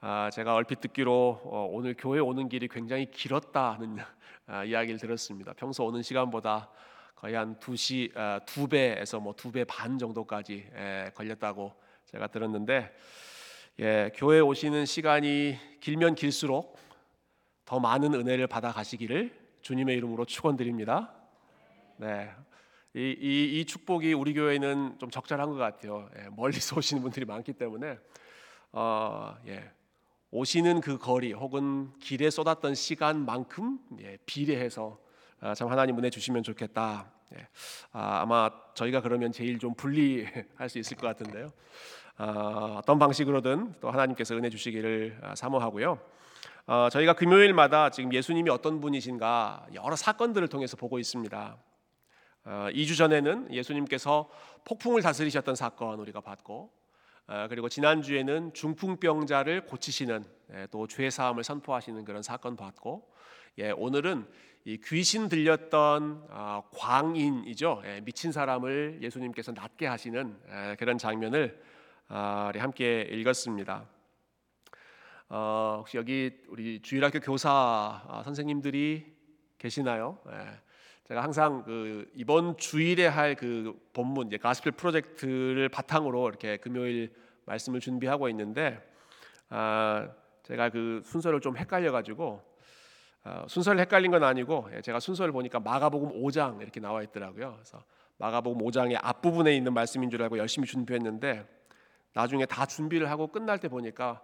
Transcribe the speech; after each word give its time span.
아, 0.00 0.30
제가 0.30 0.54
얼핏 0.54 0.80
듣기로 0.80 1.40
어, 1.44 1.68
오늘 1.72 1.94
교회 1.98 2.20
오는 2.20 2.48
길이 2.48 2.68
굉장히 2.68 3.10
길었다는 3.10 3.98
아, 4.46 4.62
이야기를 4.62 5.00
들었습니다. 5.00 5.52
평소 5.54 5.84
오는 5.84 6.02
시간보다 6.02 6.70
거의 7.16 7.34
한 7.34 7.58
2시 7.58 8.16
아, 8.16 8.38
2배에서 8.46 9.20
뭐 9.20 9.34
2배 9.34 9.66
반 9.66 9.98
정도까지 9.98 10.70
예, 10.72 11.10
걸렸다고 11.16 11.72
제가 12.04 12.28
들었는데 12.28 12.94
예, 13.80 14.12
교회 14.14 14.38
오시는 14.38 14.86
시간이 14.86 15.58
길면 15.80 16.14
길수록 16.14 16.78
더 17.64 17.80
많은 17.80 18.14
은혜를 18.14 18.46
받아 18.46 18.70
가시기를 18.70 19.36
주님의 19.62 19.96
이름으로 19.96 20.26
축원드립니다. 20.26 21.12
네. 21.96 22.30
이, 22.94 23.16
이, 23.20 23.58
이 23.60 23.64
축복이 23.64 24.12
우리 24.12 24.32
교회는 24.32 25.00
좀 25.00 25.10
적절한 25.10 25.50
것 25.50 25.56
같아요. 25.56 26.08
예, 26.18 26.28
멀리서 26.36 26.76
오시는 26.78 27.02
분들이 27.02 27.24
많기 27.26 27.52
때문에 27.52 27.98
어, 28.70 29.36
예, 29.48 29.72
오시는 30.30 30.82
그 30.82 30.98
거리 30.98 31.32
혹은 31.32 31.90
길에 32.00 32.28
쏟았던 32.28 32.74
시간만큼 32.74 33.78
예, 34.00 34.18
비례해서 34.26 34.98
아, 35.40 35.54
참 35.54 35.70
하나님 35.70 35.96
은혜 35.98 36.10
주시면 36.10 36.42
좋겠다. 36.42 37.10
예, 37.34 37.48
아, 37.92 38.20
아마 38.20 38.50
저희가 38.74 39.00
그러면 39.00 39.32
제일 39.32 39.58
좀 39.58 39.74
분리할 39.74 40.68
수 40.68 40.78
있을 40.78 40.98
것 40.98 41.06
같은데요. 41.06 41.48
아, 42.18 42.76
어떤 42.78 42.98
방식으로든 42.98 43.76
또 43.80 43.90
하나님께서 43.90 44.34
은혜 44.34 44.50
주시기를 44.50 45.18
아, 45.22 45.34
사모하고요. 45.34 45.98
어, 46.66 46.88
저희가 46.90 47.14
금요일마다 47.14 47.88
지금 47.88 48.12
예수님이 48.12 48.50
어떤 48.50 48.80
분이신가 48.80 49.68
여러 49.72 49.96
사건들을 49.96 50.48
통해서 50.48 50.76
보고 50.76 50.98
있습니다. 50.98 51.56
어, 52.44 52.68
2주 52.72 52.98
전에는 52.98 53.54
예수님께서 53.54 54.28
폭풍을 54.66 55.00
다스리셨던 55.00 55.56
사건 55.56 56.00
우리가 56.00 56.20
봤고 56.20 56.70
어, 56.70 56.77
그리고 57.50 57.68
지난 57.68 58.00
주에는 58.00 58.54
중풍병자를 58.54 59.66
고치시는 59.66 60.24
예, 60.54 60.66
또죄 60.70 61.10
사함을 61.10 61.44
선포하시는 61.44 62.04
그런 62.06 62.22
사건 62.22 62.56
봤고 62.56 63.06
예, 63.58 63.70
오늘은 63.70 64.26
이 64.64 64.78
귀신 64.82 65.28
들렸던 65.28 66.26
아, 66.30 66.62
광인이죠 66.74 67.82
예, 67.84 68.00
미친 68.00 68.32
사람을 68.32 69.00
예수님께서 69.02 69.52
낫게 69.52 69.86
하시는 69.86 70.38
그런 70.78 70.96
장면을 70.96 71.62
아, 72.08 72.46
우리 72.48 72.60
함께 72.60 73.02
읽었습니다. 73.02 73.86
어, 75.28 75.76
혹시 75.80 75.98
여기 75.98 76.30
우리 76.48 76.80
주일학교 76.80 77.20
교사 77.20 77.50
아, 78.08 78.22
선생님들이 78.24 79.04
계시나요? 79.58 80.18
제가 81.08 81.22
항상 81.22 81.62
그 81.64 82.10
이번 82.14 82.56
주일에 82.56 83.06
할 83.06 83.34
그 83.34 83.78
본문 83.92 84.30
가스펠 84.38 84.72
프로젝트를 84.72 85.68
바탕으로 85.68 86.28
이렇게 86.28 86.56
금요일 86.58 87.12
말씀을 87.48 87.80
준비하고 87.80 88.28
있는데 88.28 88.78
아, 89.48 90.08
제가 90.44 90.70
그 90.70 91.02
순서를 91.04 91.40
좀 91.40 91.56
헷갈려 91.56 91.90
가지고 91.90 92.42
아, 93.24 93.44
순서를 93.48 93.80
헷갈린 93.80 94.10
건 94.10 94.22
아니고 94.22 94.68
예, 94.74 94.80
제가 94.80 95.00
순서를 95.00 95.32
보니까 95.32 95.60
마가복음 95.60 96.22
5장 96.22 96.60
이렇게 96.62 96.80
나와 96.80 97.02
있더라고요. 97.02 97.54
그래서 97.54 97.82
마가복음 98.18 98.64
5장의 98.64 98.98
앞부분에 99.02 99.54
있는 99.54 99.74
말씀인 99.74 100.10
줄 100.10 100.22
알고 100.22 100.38
열심히 100.38 100.66
준비했는데 100.66 101.46
나중에 102.14 102.46
다 102.46 102.66
준비를 102.66 103.10
하고 103.10 103.28
끝날 103.28 103.58
때 103.58 103.68
보니까 103.68 104.22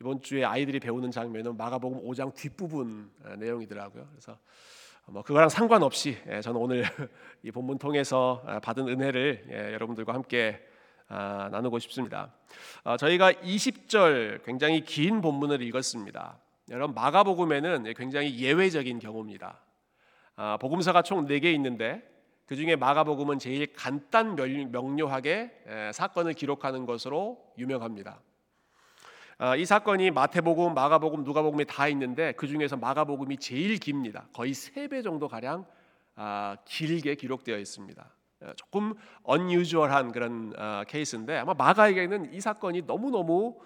이번 0.00 0.20
주에 0.20 0.44
아이들이 0.44 0.80
배우는 0.80 1.10
장면은 1.10 1.56
마가복음 1.56 2.04
5장 2.04 2.34
뒷부분 2.34 3.10
아, 3.24 3.36
내용이더라고요. 3.36 4.06
그래서 4.10 4.38
뭐 5.06 5.22
그거랑 5.22 5.48
상관없이 5.48 6.16
예, 6.28 6.40
저는 6.40 6.60
오늘 6.60 6.84
이 7.42 7.50
본문 7.50 7.78
통해서 7.78 8.42
아, 8.46 8.60
받은 8.60 8.88
은혜를 8.88 9.46
예, 9.50 9.72
여러분들과 9.74 10.14
함께 10.14 10.71
아, 11.14 11.50
나누고 11.52 11.78
싶습니다. 11.80 12.32
저희가 12.98 13.32
20절 13.32 14.42
굉장히 14.44 14.82
긴 14.82 15.20
본문을 15.20 15.60
읽었습니다. 15.60 16.38
여러분 16.70 16.94
마가복음에는 16.94 17.92
굉장히 17.94 18.38
예외적인 18.38 18.98
경우입니다. 18.98 19.60
복음서가 20.60 21.02
총 21.02 21.26
4개 21.26 21.52
있는데 21.54 22.02
그 22.46 22.56
중에 22.56 22.76
마가복음은 22.76 23.38
제일 23.38 23.74
간단 23.74 24.36
명료하게 24.36 25.90
사건을 25.92 26.32
기록하는 26.32 26.86
것으로 26.86 27.38
유명합니다. 27.58 28.18
아, 29.36 29.56
이 29.56 29.66
사건이 29.66 30.12
마태복음, 30.12 30.72
마가복음, 30.72 31.24
누가복음에 31.24 31.64
다 31.64 31.88
있는데 31.88 32.32
그 32.32 32.46
중에서 32.46 32.76
마가복음이 32.76 33.36
제일 33.38 33.76
깁니다. 33.78 34.28
거의 34.32 34.54
세배 34.54 35.02
정도 35.02 35.28
가량 35.28 35.66
아, 36.14 36.56
길게 36.64 37.16
기록되어 37.16 37.58
있습니다. 37.58 38.08
아, 38.44 38.52
조금 38.56 38.94
unusual한 39.28 40.12
그런 40.12 40.52
케이스인데 40.86 41.38
아마 41.38 41.54
마가에게는 41.54 42.32
이 42.32 42.40
사건이 42.40 42.86
너무 42.86 43.10
너무 43.10 43.56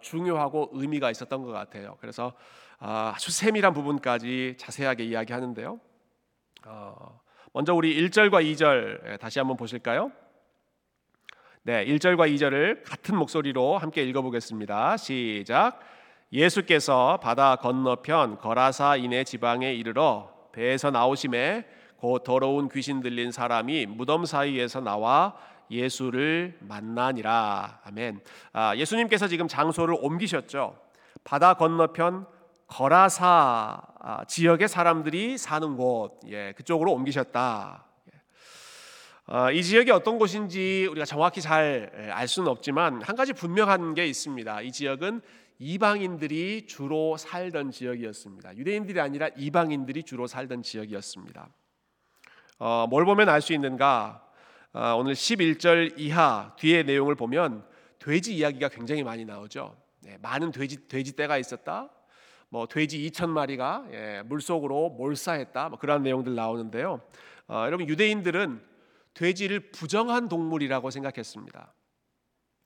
중요하고 0.00 0.70
의미가 0.72 1.10
있었던 1.10 1.42
것 1.42 1.50
같아요. 1.50 1.96
그래서 2.00 2.32
아주 2.78 3.32
세밀한 3.32 3.72
부분까지 3.72 4.54
자세하게 4.58 5.04
이야기하는데요. 5.04 5.80
어, 6.66 7.20
먼저 7.52 7.74
우리 7.74 8.00
1절과 8.00 8.44
2절 8.44 9.18
다시 9.18 9.38
한번 9.38 9.56
보실까요? 9.56 10.12
네, 11.64 11.84
1절과 11.86 12.32
2절을 12.34 12.82
같은 12.84 13.16
목소리로 13.16 13.78
함께 13.78 14.02
읽어보겠습니다. 14.04 14.96
시작. 14.96 15.80
예수께서 16.32 17.18
바다 17.22 17.56
건너편 17.56 18.38
거라사 18.38 18.96
이내 18.96 19.22
지방에 19.22 19.72
이르러 19.72 20.32
배에서 20.52 20.90
나오심에 20.90 21.66
곧 22.02 22.24
더러운 22.24 22.68
귀신 22.68 23.00
들린 23.00 23.30
사람이 23.30 23.86
무덤 23.86 24.24
사이에서 24.24 24.80
나와 24.80 25.36
예수를 25.70 26.58
만나니라. 26.58 27.78
아멘. 27.84 28.18
아, 28.52 28.74
예수님께서 28.74 29.28
지금 29.28 29.46
장소를 29.46 29.96
옮기셨죠. 30.00 30.76
바다 31.22 31.54
건너편 31.54 32.26
거라사 32.66 33.80
아, 34.00 34.24
지역의 34.24 34.66
사람들이 34.66 35.38
사는 35.38 35.76
곳, 35.76 36.18
예, 36.26 36.52
그쪽으로 36.56 36.92
옮기셨다. 36.92 37.84
어, 39.28 39.52
이 39.52 39.62
지역이 39.62 39.92
어떤 39.92 40.18
곳인지 40.18 40.88
우리가 40.90 41.04
정확히 41.04 41.40
잘 41.40 42.10
알 42.10 42.26
수는 42.26 42.48
없지만 42.48 43.00
한 43.02 43.14
가지 43.14 43.32
분명한 43.32 43.94
게 43.94 44.08
있습니다. 44.08 44.62
이 44.62 44.72
지역은 44.72 45.20
이방인들이 45.60 46.66
주로 46.66 47.16
살던 47.16 47.70
지역이었습니다. 47.70 48.56
유대인들이 48.56 48.98
아니라 48.98 49.28
이방인들이 49.36 50.02
주로 50.02 50.26
살던 50.26 50.64
지역이었습니다. 50.64 51.48
어, 52.64 52.86
뭘 52.86 53.04
보면 53.04 53.28
알 53.28 53.40
수 53.40 53.52
있는가? 53.52 54.24
어, 54.72 54.94
오늘 54.96 55.14
11절 55.14 55.98
이하 55.98 56.54
뒤의 56.56 56.84
내용을 56.84 57.16
보면 57.16 57.66
돼지 57.98 58.36
이야기가 58.36 58.68
굉장히 58.68 59.02
많이 59.02 59.24
나오죠. 59.24 59.76
네, 60.02 60.16
많은 60.22 60.52
돼지 60.52 60.86
돼지 60.86 61.16
떼가 61.16 61.38
있었다. 61.38 61.90
뭐 62.50 62.68
돼지 62.68 62.98
2천 63.10 63.30
마리가 63.30 63.86
예, 63.90 64.22
물 64.26 64.40
속으로 64.40 64.90
몰사했다. 64.90 65.70
뭐 65.70 65.78
그런 65.80 66.04
내용들 66.04 66.36
나오는데요. 66.36 67.00
어, 67.48 67.64
여러분 67.66 67.88
유대인들은 67.88 68.64
돼지를 69.14 69.72
부정한 69.72 70.28
동물이라고 70.28 70.88
생각했습니다. 70.90 71.74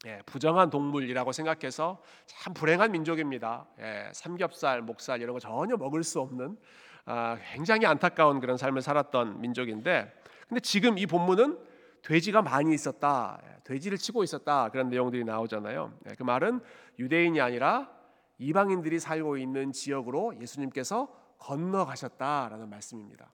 예, 0.08 0.20
부정한 0.26 0.68
동물이라고 0.68 1.32
생각해서 1.32 2.02
참 2.26 2.52
불행한 2.52 2.92
민족입니다. 2.92 3.66
예, 3.80 4.10
삼겹살, 4.12 4.82
목살 4.82 5.22
이런 5.22 5.32
거 5.32 5.40
전혀 5.40 5.78
먹을 5.78 6.04
수 6.04 6.20
없는 6.20 6.58
아, 7.06 7.38
굉장히 7.52 7.86
안타까운 7.86 8.40
그런 8.40 8.56
삶을 8.56 8.82
살았던 8.82 9.40
민족인데, 9.40 10.12
근데 10.48 10.60
지금 10.60 10.98
이 10.98 11.06
본문은 11.06 11.58
돼지가 12.02 12.42
많이 12.42 12.74
있었다, 12.74 13.40
예, 13.44 13.60
돼지를 13.64 13.98
치고 13.98 14.22
있었다 14.22 14.68
그런 14.68 14.88
내용들이 14.88 15.24
나오잖아요. 15.24 15.92
예, 16.08 16.14
그 16.14 16.22
말은 16.24 16.60
유대인이 16.98 17.40
아니라 17.40 17.90
이방인들이 18.38 18.98
살고 18.98 19.38
있는 19.38 19.72
지역으로 19.72 20.40
예수님께서 20.40 21.08
건너가셨다라는 21.38 22.68
말씀입니다. 22.68 23.32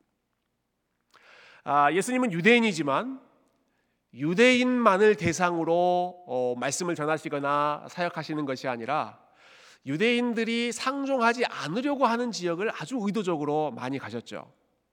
아, 1.64 1.92
예수님은 1.92 2.32
유대인이지만 2.32 3.20
유대인만을 4.14 5.14
대상으로 5.16 6.24
어, 6.26 6.54
말씀을 6.58 6.94
전하시거나 6.94 7.86
사역하시는 7.88 8.44
것이 8.44 8.68
아니라 8.68 9.18
유대인들이 9.86 10.72
상종하지 10.72 11.44
않으려고 11.46 12.06
하는 12.06 12.30
지역을 12.30 12.70
아주 12.70 12.98
의도적으로 13.00 13.72
많이 13.72 13.98
가셨죠. 13.98 14.50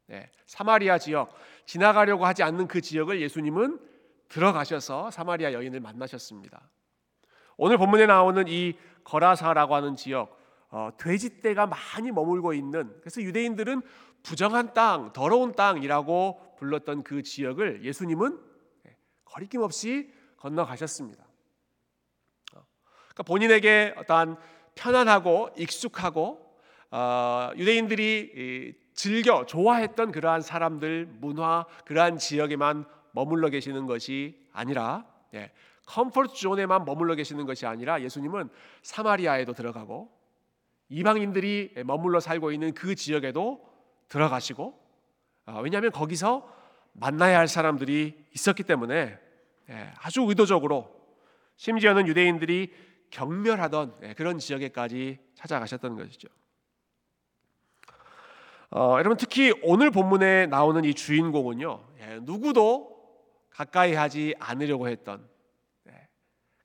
네, 0.07 0.31
사마리아 0.45 0.97
지역 0.97 1.33
지나가려고 1.65 2.25
하지 2.25 2.41
않는 2.41 2.67
그 2.67 2.81
지역을 2.81 3.21
예수님은 3.21 3.79
들어가셔서 4.27 5.11
사마리아 5.11 5.53
여인을 5.53 5.79
만나셨습니다. 5.79 6.69
오늘 7.57 7.77
본문에 7.77 8.05
나오는 8.05 8.47
이 8.47 8.75
거라사라고 9.03 9.75
하는 9.75 9.95
지역 9.95 10.37
어, 10.71 10.91
돼지떼가 10.97 11.67
많이 11.67 12.11
머물고 12.11 12.53
있는 12.53 12.95
그래서 13.01 13.21
유대인들은 13.21 13.81
부정한 14.23 14.73
땅, 14.73 15.13
더러운 15.13 15.53
땅이라고 15.53 16.55
불렀던 16.57 17.03
그 17.03 17.23
지역을 17.23 17.83
예수님은 17.85 18.39
거리낌 19.25 19.61
없이 19.61 20.11
건너가셨습니다. 20.37 21.23
어, 22.53 22.65
그러니까 23.09 23.23
본인에게 23.23 23.95
어떠한 23.97 24.37
편안하고 24.79 25.49
익숙하고 25.57 26.39
어, 26.91 27.51
유대인들이 27.57 28.73
즐겨 28.93 29.45
좋아했던 29.45 30.11
그러한 30.11 30.41
사람들 30.41 31.07
문화 31.19 31.65
그러한 31.85 32.17
지역에만 32.17 32.85
머물러 33.11 33.49
계시는 33.49 33.87
것이 33.87 34.39
아니라 34.53 35.05
예, 35.33 35.51
comfort 35.85 36.33
zone에만 36.33 36.85
머물러 36.85 37.15
계시는 37.15 37.45
것이 37.45 37.65
아니라 37.65 38.01
예수님은 38.01 38.49
사마리아에도 38.81 39.53
들어가고 39.53 40.09
이방인들이 40.89 41.73
머물러 41.85 42.19
살고 42.19 42.51
있는 42.51 42.73
그 42.73 42.95
지역에도 42.95 43.67
들어가시고 44.07 44.79
아, 45.45 45.59
왜냐하면 45.59 45.91
거기서 45.91 46.49
만나야 46.93 47.37
할 47.37 47.47
사람들이 47.47 48.25
있었기 48.33 48.63
때문에 48.63 49.19
예, 49.69 49.93
아주 49.99 50.21
의도적으로 50.21 50.99
심지어는 51.57 52.07
유대인들이 52.07 52.73
경멸하던 53.09 53.95
예, 54.03 54.13
그런 54.13 54.39
지역에까지 54.39 55.19
찾아가셨던 55.35 55.95
것이죠. 55.95 56.27
어, 58.71 58.95
여러분 58.99 59.17
특히 59.17 59.51
오늘 59.63 59.89
본문에 59.89 60.45
나오는 60.45 60.83
이 60.85 60.93
주인공은요 60.93 61.87
예, 62.01 62.19
누구도 62.21 62.99
가까이 63.49 63.95
하지 63.95 64.35
않으려고 64.39 64.87
했던 64.87 65.27
예, 65.87 66.07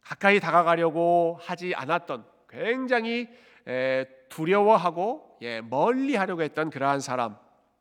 가까이 0.02 0.38
다가가려고 0.38 1.38
하지 1.41 1.75
않았던 1.75 2.26
굉장히 2.49 3.29
예, 3.67 4.06
두려워하고 4.29 5.38
예, 5.43 5.61
멀리 5.62 6.14
하려고 6.14 6.43
했던 6.43 6.69
그러한 6.69 7.00
사람 7.00 7.38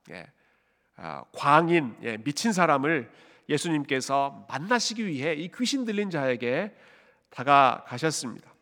예, 0.10 0.26
아, 0.96 1.26
광인 1.34 1.98
예, 2.04 2.18
미친 2.18 2.54
사람을 2.54 3.12
예수님께서 3.50 4.46
만나시기 4.48 5.06
위해 5.06 5.34
이 5.34 5.50
귀신 5.52 5.84
들린 5.84 6.10
자에게 6.10 6.74
다가가셨습니다. 7.30 8.53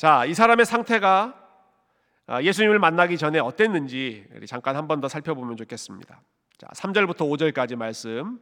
자, 0.00 0.24
이 0.24 0.32
사람의 0.32 0.64
상태가 0.64 1.34
아, 2.26 2.42
예수님을 2.42 2.78
만나기 2.78 3.18
전에 3.18 3.38
어땠는지 3.38 4.24
잠깐 4.48 4.74
한 4.74 4.86
번 4.88 5.02
더 5.02 5.08
살펴보면 5.08 5.58
좋겠습니다. 5.58 6.22
자, 6.56 6.66
3절부터 6.74 7.18
5절까지 7.18 7.76
말씀. 7.76 8.40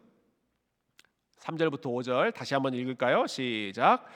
3절부터 1.40 1.86
5절 1.86 2.32
다시 2.32 2.54
한번 2.54 2.74
읽을까요? 2.74 3.26
시작. 3.26 4.06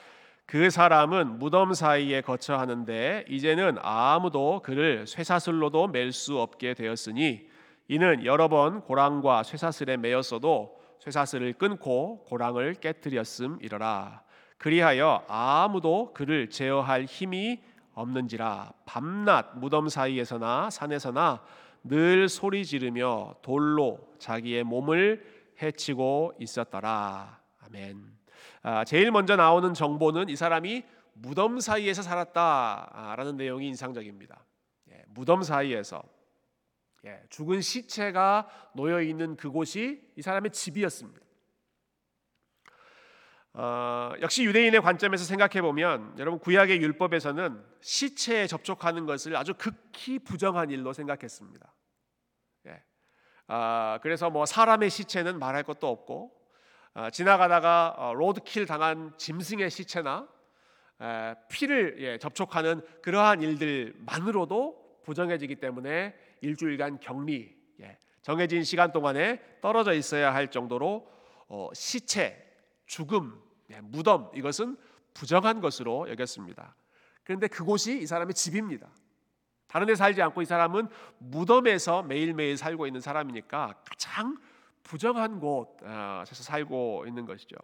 그 0.47 0.71
사람은 0.71 1.41
무덤 1.41 1.75
사이에 1.75 2.21
거처 2.21 2.57
하는데 2.57 3.25
이제는 3.29 3.77
아무도 3.81 4.63
그를 4.63 5.09
쇠사슬로도 5.09 5.89
맬 5.89 6.13
수 6.13 6.39
없게 6.39 6.75
되었으니 6.75 7.49
이는 7.89 8.25
여러 8.25 8.47
번 8.47 8.83
고랑과 8.83 9.43
쇠사슬에 9.43 9.97
매였어도 9.97 10.81
쇠사슬을 11.01 11.55
끊고 11.55 12.23
고랑을 12.23 12.75
깨뜨렸음이러라. 12.75 14.23
그리하여 14.63 15.25
아무도 15.27 16.13
그를 16.15 16.49
제어할 16.49 17.05
힘이 17.05 17.61
없는지라 17.95 18.73
밤낮 18.87 19.59
무덤 19.59 19.89
사이에서나 19.89 20.71
산에서나 20.71 21.43
늘 21.83 22.29
소리 22.29 22.65
지르며 22.65 23.35
돌로 23.43 23.99
자기의 24.21 24.63
몸을 24.63 25.27
해치고 25.61 26.35
있었더라. 26.39 27.41
아멘. 27.67 28.05
아, 28.63 28.85
제일 28.85 29.11
먼저 29.11 29.35
나오는 29.35 29.75
정보는 29.75 30.29
이 30.29 30.37
사람이 30.37 30.85
무덤 31.15 31.59
사이에서 31.59 32.03
살았다라는 32.03 33.37
내용이 33.37 33.67
인상적입니다. 33.67 34.45
예, 34.93 35.03
무덤 35.09 35.43
사이에서 35.43 36.05
예, 37.05 37.21
죽은 37.31 37.63
시체가 37.63 38.49
놓여 38.77 39.03
있는 39.03 39.37
그곳이 39.37 40.09
이 40.15 40.23
사람의 40.23 40.53
집이었습니다. 40.53 41.22
어, 43.55 44.13
역시 44.23 44.45
유대인의 44.45 44.81
관점에서 44.81 45.25
생각해 45.25 45.61
보면 45.61 46.15
여러분 46.19 46.41
구약의 46.41 46.81
율법에서는 46.81 47.63
시체에 47.83 48.47
접촉하는 48.47 49.05
것을 49.05 49.37
아주 49.37 49.55
극히 49.55 50.19
부정한 50.19 50.71
일로 50.71 50.93
생각했습니다. 50.95 51.75
예. 52.69 52.83
어, 53.49 53.99
그래서 54.03 54.31
뭐 54.31 54.47
사람의 54.47 54.89
시체는 54.89 55.39
말할 55.39 55.65
것도 55.65 55.87
없고 55.87 56.33
어, 56.95 57.11
지나가다가 57.11 57.95
어, 57.99 58.15
로드킬 58.15 58.67
당한 58.67 59.13
짐승의 59.19 59.71
시체나 59.71 60.29
에, 61.03 61.35
피를 61.51 61.97
예, 61.99 62.19
접촉하는 62.19 62.81
그러한 63.03 63.43
일들만으로도 63.43 65.01
부정해지기 65.05 65.57
때문에 65.57 66.15
일주일간 66.41 67.01
격리 67.01 67.55
예, 67.81 67.99
정해진 68.23 68.63
시간 68.65 68.93
동안에 68.93 69.59
떨어져 69.61 69.93
있어야 69.93 70.33
할 70.33 70.51
정도로 70.51 71.07
어, 71.49 71.69
시체 71.75 72.42
죽음, 72.93 73.41
네, 73.69 73.81
무덤 73.81 74.31
이것은 74.35 74.77
부정한 75.15 75.63
것으로 75.63 76.11
여겼습니다. 76.11 76.75
그런데 77.25 77.49
그곳이 77.49 78.03
이 78.03 78.07
사람의 78.07 78.35
집입니다. 78.35 78.91
다른 79.67 79.87
데 79.87 79.95
살지 79.95 80.21
않고 80.21 80.43
이 80.43 80.45
사람은 80.45 80.89
무덤에서 81.17 82.03
매일매일 82.03 82.59
살고 82.59 82.87
있는 82.87 83.01
사람이니까 83.01 83.81
가장 83.89 84.37
부정한 84.83 85.41
곳에서 85.41 86.43
살고 86.43 87.07
있는 87.07 87.25
것이죠. 87.25 87.57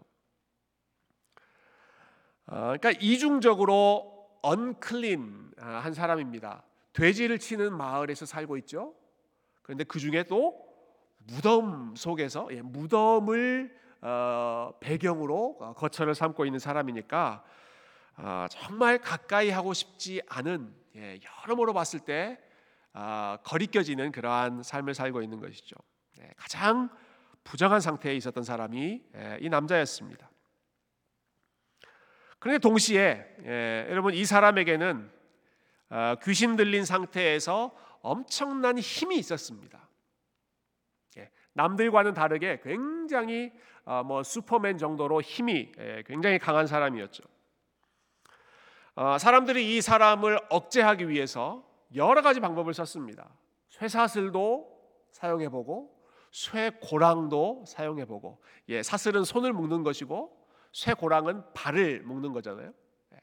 어, 2.46 2.54
그러니까 2.78 2.92
이중적으로 2.92 4.30
언클린 4.40 5.52
한 5.58 5.92
사람입니다. 5.92 6.62
돼지를 6.94 7.38
치는 7.38 7.76
마을에서 7.76 8.24
살고 8.24 8.56
있죠. 8.58 8.94
그런데 9.60 9.84
그 9.84 9.98
중에 9.98 10.22
또 10.22 10.66
무덤 11.18 11.94
속에서 11.96 12.48
예, 12.52 12.62
무덤을 12.62 13.76
어, 13.76 13.87
배경으로 14.80 15.56
어, 15.60 15.74
거처를 15.74 16.14
삼고 16.14 16.44
있는 16.44 16.58
사람이니까 16.58 17.44
어, 18.16 18.46
정말 18.50 18.98
가까이 18.98 19.50
하고 19.50 19.72
싶지 19.74 20.22
않은 20.28 20.74
예, 20.96 21.20
여러모로 21.44 21.72
봤을 21.72 22.00
때 22.00 22.38
거리껴지는 23.44 24.10
그러한 24.10 24.62
삶을 24.64 24.94
살고 24.94 25.22
있는 25.22 25.38
것이죠. 25.38 25.76
네, 26.16 26.32
가장 26.36 26.88
부정한 27.44 27.80
상태에 27.80 28.16
있었던 28.16 28.42
사람이 28.42 29.02
예, 29.14 29.38
이 29.40 29.48
남자였습니다. 29.48 30.30
그런데 32.40 32.58
동시에 32.58 33.36
예, 33.44 33.86
여러분 33.90 34.14
이 34.14 34.24
사람에게는 34.24 35.10
귀신 36.22 36.56
들린 36.56 36.84
상태에서 36.84 37.74
엄청난 38.02 38.78
힘이 38.78 39.18
있었습니다. 39.18 39.88
남들과는 41.58 42.14
다르게 42.14 42.60
굉장히 42.62 43.52
어, 43.77 43.77
뭐 44.04 44.22
슈퍼맨 44.22 44.76
정도로 44.76 45.22
힘이 45.22 45.72
예, 45.78 46.02
굉장히 46.06 46.38
강한 46.38 46.66
사람이었죠. 46.66 47.24
어, 48.94 49.16
사람들이 49.16 49.76
이 49.76 49.80
사람을 49.80 50.38
억제하기 50.50 51.08
위해서 51.08 51.64
여러 51.94 52.20
가지 52.20 52.40
방법을 52.40 52.74
썼습니다. 52.74 53.30
쇠사슬도 53.70 54.78
사용해 55.12 55.48
보고 55.48 55.96
쇠고랑도 56.32 57.64
사용해 57.66 58.04
보고 58.04 58.42
예, 58.68 58.82
사슬은 58.82 59.24
손을 59.24 59.52
묶는 59.52 59.84
것이고 59.84 60.36
쇠고랑은 60.72 61.54
발을 61.54 62.02
묶는 62.02 62.32
거잖아요. 62.32 62.72
예. 63.14 63.18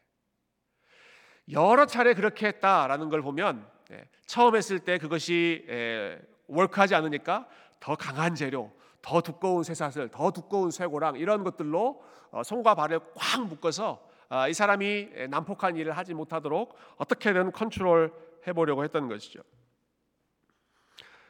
여러 1.51 1.85
차례 1.85 2.15
그렇게 2.15 2.47
했다라는 2.47 3.09
걸 3.09 3.21
보면 3.21 3.69
예, 3.91 4.07
처음 4.25 4.55
했을 4.55 4.79
때 4.79 4.97
그것이 4.97 5.65
예, 5.69 6.19
워크하지 6.47 6.95
않으니까 6.95 7.47
더 7.79 7.95
강한 7.95 8.33
재료, 8.33 8.71
더 9.05 9.21
두꺼운 9.21 9.63
쇠사슬, 9.63 10.09
더 10.09 10.31
두꺼운 10.31 10.71
쇠고랑 10.71 11.17
이런 11.17 11.43
것들로 11.43 12.01
어, 12.31 12.41
손과 12.41 12.73
발을 12.73 12.99
꽉 13.13 13.45
묶어서 13.45 14.03
아, 14.29 14.47
이 14.47 14.53
사람이 14.55 15.27
난폭한 15.29 15.75
일을 15.75 15.95
하지 15.95 16.15
못하도록 16.15 16.75
어떻게든 16.97 17.51
컨트롤 17.51 18.11
해보려고 18.47 18.83
했던 18.83 19.07
것이죠. 19.07 19.41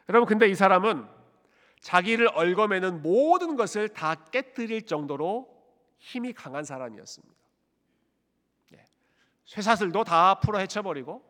여러분 0.07 0.25
근데 0.25 0.47
이 0.47 0.55
사람은 0.55 1.05
자기를 1.81 2.29
얽어매는 2.29 3.01
모든 3.01 3.57
것을 3.57 3.89
다 3.89 4.15
깨뜨릴 4.15 4.85
정도로 4.85 5.53
힘이 5.97 6.31
강한 6.31 6.63
사람이었습니다. 6.63 7.35
예. 8.75 8.85
쇠사슬도 9.43 10.05
다 10.05 10.39
풀어 10.39 10.59
헤쳐버리고 10.59 11.21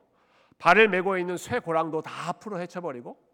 발을 0.59 0.89
메고 0.89 1.17
있는 1.17 1.37
쇠고랑도 1.37 2.03
다 2.03 2.33
풀어 2.33 2.59
헤쳐버리고 2.59 3.17
예, 3.17 3.24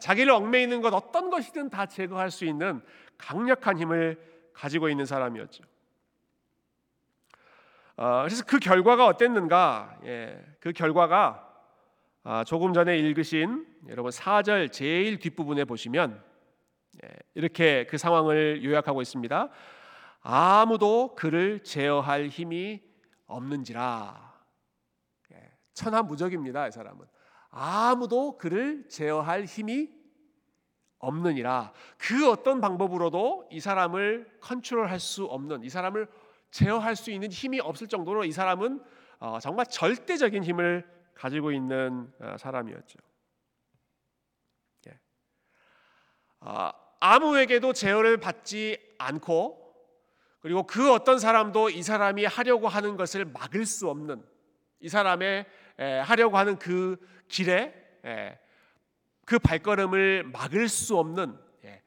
자기를 0.00 0.32
얽매이는 0.32 0.80
것 0.80 0.94
어떤 0.94 1.30
것이든 1.30 1.70
다 1.70 1.86
제거할 1.86 2.30
수 2.30 2.44
있는 2.44 2.80
강력한 3.18 3.78
힘을 3.78 4.18
가지고 4.52 4.88
있는 4.88 5.06
사람이었죠. 5.06 5.64
어, 7.96 8.22
그래서 8.22 8.44
그 8.44 8.58
결과가 8.58 9.06
어땠는가? 9.06 9.98
예, 10.04 10.44
그 10.60 10.72
결과가 10.72 11.48
아, 12.24 12.44
조금 12.44 12.72
전에 12.72 12.96
읽으신 12.98 13.66
여러분 13.88 14.10
4절 14.10 14.70
제일 14.70 15.18
뒷부분에 15.18 15.64
보시면 15.64 16.22
예, 17.04 17.08
이렇게 17.34 17.86
그 17.86 17.98
상황을 17.98 18.64
요약하고 18.64 19.02
있습니다. 19.02 19.48
아무도 20.20 21.14
그를 21.16 21.62
제어할 21.64 22.28
힘이 22.28 22.80
없는지라. 23.26 24.32
예, 25.34 25.50
천하무적입니다. 25.74 26.68
이 26.68 26.70
사람은. 26.70 27.06
아무도 27.52 28.38
그를 28.38 28.88
제어할 28.88 29.44
힘이 29.44 29.90
없느니라. 30.98 31.72
그 31.98 32.30
어떤 32.30 32.60
방법으로도 32.60 33.48
이 33.50 33.60
사람을 33.60 34.38
컨트롤할 34.40 34.98
수 34.98 35.24
없는 35.26 35.62
이 35.62 35.68
사람을 35.68 36.08
제어할 36.50 36.96
수 36.96 37.10
있는 37.10 37.30
힘이 37.30 37.60
없을 37.60 37.88
정도로 37.88 38.24
이 38.24 38.32
사람은 38.32 38.82
어, 39.18 39.38
정말 39.40 39.66
절대적인 39.66 40.42
힘을 40.42 40.88
가지고 41.14 41.52
있는 41.52 42.12
어, 42.20 42.36
사람이었죠. 42.38 42.98
예. 44.88 44.98
아, 46.40 46.72
아무에게도 47.00 47.72
제어를 47.72 48.16
받지 48.16 48.78
않고 48.98 49.60
그리고 50.40 50.64
그 50.64 50.92
어떤 50.92 51.18
사람도 51.18 51.70
이 51.70 51.82
사람이 51.82 52.24
하려고 52.24 52.68
하는 52.68 52.96
것을 52.96 53.24
막을 53.26 53.66
수 53.66 53.90
없는 53.90 54.24
이 54.80 54.88
사람의 54.88 55.28
에, 55.38 55.46
하려고 55.78 56.38
하는 56.38 56.58
그 56.58 56.96
길에 57.28 57.74
에, 58.04 58.38
그 59.24 59.38
발걸음을 59.38 60.24
막을 60.24 60.68
수 60.68 60.98
없는 60.98 61.38
예, 61.64 61.82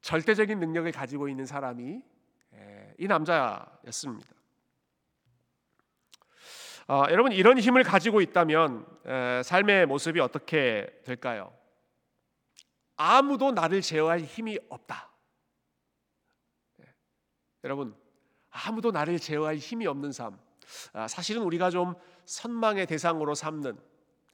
절대적인 0.00 0.58
능력을 0.58 0.90
가지고 0.92 1.28
있는 1.28 1.46
사람이 1.46 2.02
에, 2.54 2.94
이 2.98 3.06
남자였습니다. 3.06 4.30
어, 6.88 7.04
여러분 7.10 7.32
이런 7.32 7.58
힘을 7.58 7.84
가지고 7.84 8.20
있다면 8.20 8.86
에, 9.06 9.42
삶의 9.42 9.86
모습이 9.86 10.20
어떻게 10.20 10.86
될까요? 11.04 11.56
아무도 12.96 13.52
나를 13.52 13.80
제어할 13.80 14.20
힘이 14.20 14.58
없다. 14.68 15.10
예. 16.80 16.94
여러분 17.64 17.96
아무도 18.50 18.90
나를 18.90 19.18
제어할 19.18 19.56
힘이 19.56 19.86
없는 19.86 20.12
삶. 20.12 20.38
아, 20.92 21.08
사실은 21.08 21.42
우리가 21.42 21.70
좀 21.70 21.94
선망의 22.26 22.86
대상으로 22.86 23.34
삼는 23.34 23.78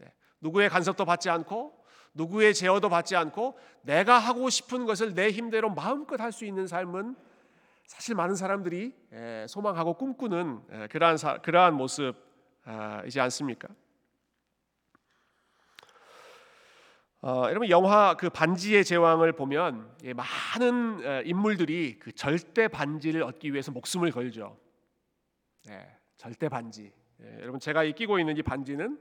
예. 0.03 0.13
누구의 0.41 0.69
간섭도 0.69 1.05
받지 1.05 1.31
않고 1.31 1.79
누구의 2.15 2.55
제어도 2.55 2.89
받지 2.89 3.17
않고 3.17 3.59
내가 3.83 4.19
하고 4.19 4.51
싶은 4.51 4.87
것을 4.87 5.15
내 5.15 5.31
힘대로 5.31 5.71
마음껏 5.71 6.21
할 6.21 6.33
수 6.33 6.45
있는 6.45 6.67
삶은 6.67 7.17
사실 7.87 8.15
많은 8.15 8.35
사람들이 8.35 8.95
예, 9.13 9.47
소망하고 9.49 9.95
꿈꾸는 9.95 10.61
예, 10.73 10.87
그러한 10.89 11.17
그러한 11.43 11.75
모습이지 11.75 13.21
않습니까? 13.21 13.69
어, 17.21 17.47
여러분 17.49 17.69
영화 17.69 18.15
그 18.15 18.31
반지의 18.31 18.85
제왕을 18.85 19.33
보면 19.33 19.91
예, 20.05 20.13
많은 20.13 21.05
어, 21.05 21.23
인물들이 21.25 21.99
그 21.99 22.13
절대 22.13 22.69
반지를 22.69 23.23
얻기 23.25 23.53
위해서 23.53 23.73
목숨을 23.73 24.13
걸죠. 24.13 24.57
네, 25.67 25.98
절대 26.19 26.49
반지. 26.49 26.93
예, 27.23 27.39
여러분 27.41 27.61
제가 27.61 27.85
이 27.85 27.93
끼고 27.93 28.19
있는 28.19 28.37
이 28.37 28.43
반지는 28.43 28.99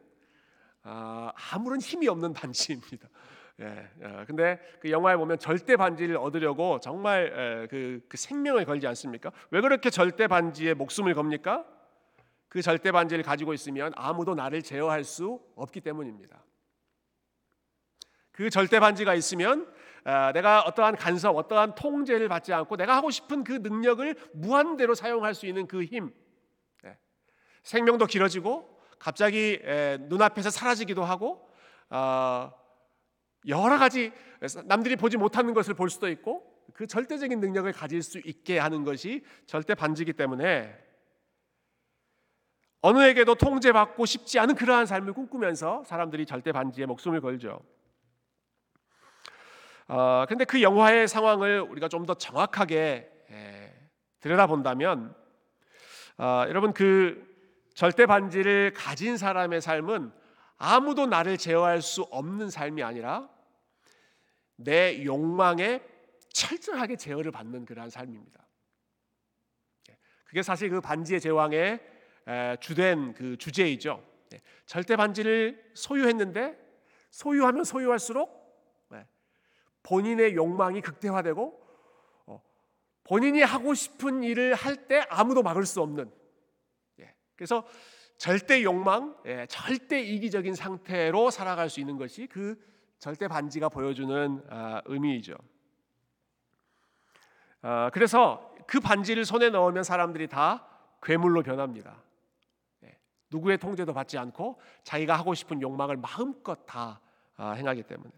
아, 0.84 1.34
아무런 1.52 1.82
힘이 1.82 2.08
없는 2.08 2.32
반지입니다. 2.32 3.10
예, 3.60 3.90
예, 4.04 4.26
근데 4.28 4.60
그 4.80 4.92
영화에 4.92 5.18
보면 5.18 5.40
절대 5.40 5.76
반지를 5.76 6.16
얻으려고 6.18 6.80
정말 6.80 7.34
예, 7.64 7.68
그, 7.68 8.06
그 8.08 8.18
생명을 8.18 8.66
걸지 8.66 8.86
않습니까? 8.88 9.32
왜 9.50 9.62
그렇게 9.62 9.90
절대 9.90 10.28
반지에 10.28 10.76
목숨을 10.76 11.16
겁니까? 11.16 11.66
그 12.50 12.62
절대 12.62 12.92
반지를 12.92 13.24
가지고 13.24 13.54
있으면 13.54 13.92
아무도 13.96 14.36
나를 14.36 14.62
제어할 14.62 15.04
수 15.04 15.42
없기 15.56 15.82
때문입니다. 15.82 16.44
그 18.32 18.52
절대 18.52 18.80
반지가 18.80 19.16
있으면 19.16 19.68
아, 20.04 20.32
내가 20.32 20.62
어떠한 20.62 20.96
간섭, 20.96 21.36
어떠한 21.36 21.74
통제를 21.74 22.30
받지 22.30 22.54
않고 22.54 22.78
내가 22.78 22.96
하고 22.96 23.10
싶은 23.10 23.44
그 23.44 23.54
능력을 23.54 24.16
무한대로 24.34 24.94
사용할 24.94 25.34
수 25.34 25.48
있는 25.48 25.68
그 25.68 25.84
힘, 25.84 26.14
예. 26.14 26.27
생명도 27.68 28.06
길어지고 28.06 28.66
갑자기 28.98 29.60
눈앞에서 30.08 30.50
사라지기도 30.50 31.04
하고 31.04 31.46
아, 31.90 32.54
여러 33.46 33.78
가지 33.78 34.14
남들이 34.66 34.96
보지 34.96 35.18
못하는 35.18 35.54
것을 35.54 35.74
볼 35.74 35.90
수도 35.90 36.08
있고 36.08 36.50
그 36.74 36.88
절대적인 36.88 37.42
능력을 37.42 37.70
가질 37.74 38.02
수 38.04 38.20
있게 38.20 38.58
하는 38.58 38.86
것이 38.86 39.26
절대 39.46 39.76
반지기 39.76 40.14
때문에 40.14 40.82
어느에게도 42.82 43.36
통제받고 43.36 44.06
싶지 44.06 44.40
않은 44.40 44.56
그러한 44.56 44.86
삶을 44.86 45.12
꿈꾸면서 45.12 45.84
사람들이 45.86 46.26
절대 46.26 46.54
반지에 46.54 46.86
목숨을 46.86 47.20
걸죠. 47.20 47.60
어, 49.90 50.26
근데 50.30 50.46
그 50.46 50.62
영화의 50.62 51.10
상황을 51.10 51.60
우리가 51.62 51.90
좀 51.90 52.06
더 52.06 52.14
정확하게 52.14 53.12
에, 53.30 53.74
들여다본다면 54.22 55.14
어, 56.18 56.46
여러분 56.48 56.72
그 56.72 57.27
절대 57.78 58.08
반지를 58.08 58.74
가진 58.74 59.18
사람의 59.18 59.62
삶은 59.62 60.12
아무도 60.58 61.06
나를 61.06 61.38
제어할 61.38 61.84
수 61.84 62.02
없는 62.10 62.50
삶이 62.50 62.82
아니라 62.82 63.30
내 64.56 65.06
욕망에 65.06 65.84
철저하게 66.34 66.96
제어를 66.96 67.32
받는 67.32 67.66
그러한 67.66 67.92
삶입니다. 67.92 68.44
예, 69.92 69.98
그게 70.26 70.42
사실 70.42 70.72
그 70.72 70.82
반지의 70.82 71.22
제왕의 71.22 71.80
주된 72.62 73.14
그 73.14 73.38
주제이죠. 73.38 74.04
예, 74.34 74.42
절대 74.66 74.96
반지를 74.96 75.72
소유했는데 75.76 76.58
소유하면 77.12 77.64
소유할수록 77.64 78.36
본인의 79.84 80.34
욕망이 80.34 80.82
극대화되고 80.82 81.62
어, 82.26 82.42
본인이 83.04 83.44
하고 83.44 83.76
싶은 83.76 84.24
일을 84.24 84.56
할 84.56 84.88
때 84.88 85.06
아무도 85.10 85.44
막을 85.44 85.68
수 85.68 85.80
없는 85.84 86.12
예, 86.12 86.17
그래서 87.38 87.66
절대 88.18 88.64
욕망, 88.64 89.16
예, 89.26 89.46
절대 89.48 90.02
이기적인 90.02 90.56
상태로 90.56 91.30
살아갈 91.30 91.70
수 91.70 91.80
있는 91.80 91.98
것이 91.98 92.28
그 92.28 92.60
절대 93.00 93.28
반지가 93.28 93.70
보여주는 93.70 94.44
아, 94.50 94.82
의미이죠. 94.86 95.36
아, 97.62 97.92
그래서 97.94 98.54
그 98.66 98.80
반지를 98.80 99.24
손에 99.24 99.50
넣으면 99.50 99.84
사람들이 99.84 100.28
다 100.28 100.68
괴물로 101.04 101.44
변합니다. 101.44 102.02
예, 102.84 102.98
누구의 103.30 103.60
통제도 103.60 103.94
받지 103.94 104.18
않고 104.18 104.60
자기가 104.84 105.16
하고 105.16 105.36
싶은 105.36 105.62
욕망을 105.62 105.96
마음껏 105.96 106.66
다 106.66 107.00
아, 107.36 107.52
행하기 107.52 107.84
때문에. 107.84 108.12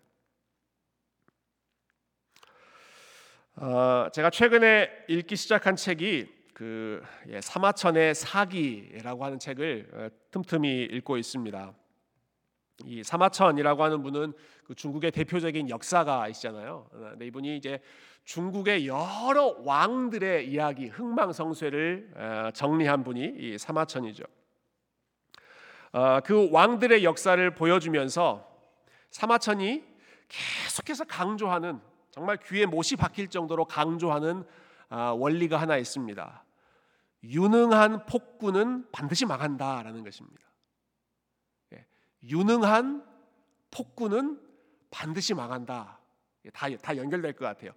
어, 3.58 4.08
제가 4.14 4.30
최근에 4.30 4.90
읽기 5.10 5.36
시작한 5.36 5.76
책이 5.76 6.39
그 6.60 7.02
예, 7.30 7.40
사마천의 7.40 8.14
사기라고 8.14 9.24
하는 9.24 9.40
책을 9.40 9.88
어, 9.94 10.08
틈틈이 10.32 10.90
읽고 10.92 11.16
있습니다. 11.16 11.74
이 12.84 13.02
사마천이라고 13.02 13.82
하는 13.82 14.04
분은 14.04 14.34
그 14.66 14.76
중국의 14.76 15.12
대표적인 15.12 15.70
역사가이시잖아요. 15.70 16.90
어, 16.92 17.12
네, 17.18 17.28
이분이 17.28 17.56
이제 17.56 17.80
중국의 18.26 18.90
여러 18.90 19.56
왕들의 19.64 20.52
이야기, 20.52 20.88
흥망성쇠를 20.88 22.12
어, 22.18 22.52
정리한 22.54 23.06
분이 23.06 23.36
이 23.38 23.58
사마천이죠. 23.58 24.26
어, 25.94 26.20
그 26.26 26.50
왕들의 26.52 27.06
역사를 27.06 27.56
보여주면서 27.56 28.46
사마천이 29.12 29.82
계속해서 30.28 31.06
강조하는 31.06 31.80
정말 32.12 32.36
귀에 32.46 32.66
못이 32.66 32.98
박힐 32.98 33.30
정도로 33.30 33.64
강조하는 33.64 34.44
아, 34.90 35.12
원리가 35.12 35.56
하나 35.56 35.78
있습니다. 35.78 36.44
유능한 37.24 38.06
폭군은 38.06 38.90
반드시 38.92 39.26
망한다라는 39.26 40.04
것입니다. 40.04 40.48
예, 41.74 41.86
유능한 42.24 43.06
폭군은 43.72 44.42
반드시 44.90 45.34
망한다. 45.34 46.00
다, 46.54 46.68
다 46.78 46.98
연결될 46.98 47.34
것 47.34 47.46
같아요. 47.46 47.72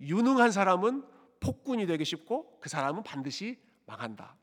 유능한 0.00 0.50
사람은 0.50 1.04
폭군이 1.40 1.86
되기 1.86 2.04
쉽고 2.04 2.58
그 2.60 2.68
사람은 2.68 3.02
반드시 3.04 3.58
망한다. 3.86 4.36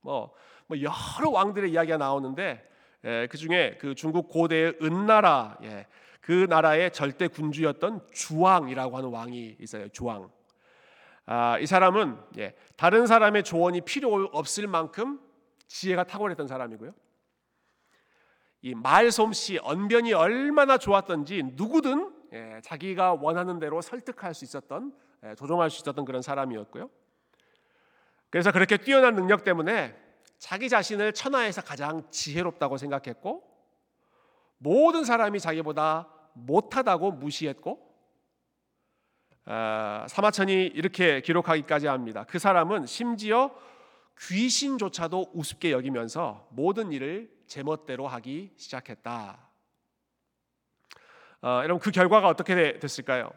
뭐, 0.00 0.32
뭐 0.66 0.78
여러 0.80 1.30
왕들의 1.30 1.70
이야기가 1.72 1.98
나오는데 1.98 2.68
예, 3.04 3.28
그 3.30 3.36
중에 3.36 3.78
그 3.80 3.94
중국 3.94 4.28
고대의 4.28 4.78
은나라 4.82 5.58
예, 5.62 5.86
그 6.20 6.46
나라의 6.48 6.92
절대 6.92 7.28
군주였던 7.28 8.08
주왕이라고 8.12 8.96
하는 8.96 9.08
왕이 9.10 9.56
있어요. 9.60 9.88
주왕. 9.88 10.30
아, 11.30 11.58
이 11.58 11.66
사람은 11.66 12.18
예, 12.38 12.54
다른 12.76 13.06
사람의 13.06 13.44
조언이 13.44 13.82
필요 13.82 14.30
없을 14.32 14.66
만큼 14.66 15.20
지혜가 15.66 16.04
탁월했던 16.04 16.48
사람이고요. 16.48 16.94
이 18.62 18.74
말솜씨, 18.74 19.58
언변이 19.58 20.14
얼마나 20.14 20.78
좋았던지 20.78 21.42
누구든 21.52 22.14
예, 22.32 22.60
자기가 22.64 23.12
원하는 23.12 23.58
대로 23.58 23.82
설득할 23.82 24.32
수 24.32 24.46
있었던, 24.46 24.94
예, 25.24 25.34
조종할 25.34 25.68
수 25.68 25.82
있었던 25.82 26.06
그런 26.06 26.22
사람이었고요. 26.22 26.88
그래서 28.30 28.50
그렇게 28.50 28.78
뛰어난 28.78 29.14
능력 29.14 29.44
때문에 29.44 29.94
자기 30.38 30.70
자신을 30.70 31.12
천하에서 31.12 31.60
가장 31.60 32.08
지혜롭다고 32.10 32.78
생각했고 32.78 33.42
모든 34.56 35.04
사람이 35.04 35.40
자기보다 35.40 36.08
못하다고 36.32 37.12
무시했고 37.12 37.86
아, 37.86 37.87
사마천이 40.06 40.66
이렇게 40.66 41.22
기록하기까지 41.22 41.86
합니다. 41.86 42.24
그 42.28 42.38
사람은 42.38 42.86
심지어 42.86 43.50
귀신조차도 44.18 45.30
우습게 45.32 45.72
여기면서 45.72 46.46
모든 46.50 46.92
일을 46.92 47.30
제멋대로 47.46 48.06
하기 48.08 48.52
시작했다. 48.56 49.38
어, 51.40 51.60
여러분 51.62 51.78
그 51.78 51.90
결과가 51.90 52.28
어떻게 52.28 52.78
됐을까요? 52.78 53.30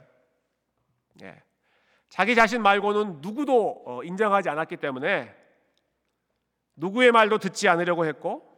예. 1.21 1.41
자기 2.09 2.35
자신 2.35 2.61
말고는 2.61 3.21
누구도 3.21 3.83
어, 3.85 4.03
인정하지 4.03 4.49
않았기 4.49 4.77
때문에 4.77 5.33
누구의 6.75 7.11
말도 7.11 7.37
듣지 7.37 7.69
않으려고 7.69 8.05
했고 8.05 8.51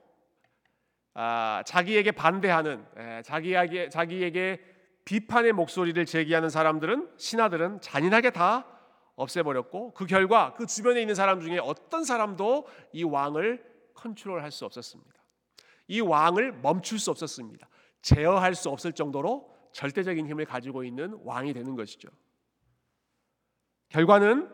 아, 1.13 1.62
자기에게 1.67 2.13
반대하는 2.13 2.83
에, 2.98 3.22
자기에게 3.22 3.89
자기에게 3.89 4.73
비판의 5.05 5.53
목소리를 5.53 6.05
제기하는 6.05 6.50
사람들은 6.50 7.12
신하들은 7.17 7.81
잔인하게 7.81 8.31
다 8.31 8.65
없애버렸고 9.15 9.93
그 9.93 10.05
결과 10.05 10.53
그 10.53 10.65
주변에 10.65 11.01
있는 11.01 11.13
사람 11.15 11.41
중에 11.41 11.60
어떤 11.60 12.03
사람도 12.03 12.67
이 12.93 13.03
왕을 13.03 13.63
컨트롤할 13.93 14.51
수 14.51 14.65
없었습니다. 14.65 15.13
이 15.88 16.00
왕을 16.00 16.53
멈출 16.53 17.00
수 17.00 17.12
없었습니다. 17.12 17.67
제어할 18.01 18.55
수 18.55 18.69
없을 18.69 18.93
정도로 18.93 19.53
절대적인 19.72 20.27
힘을 20.27 20.45
가지고 20.45 20.83
있는 20.83 21.19
왕이 21.24 21.53
되는 21.53 21.75
것이죠. 21.75 22.10
결과는 23.89 24.50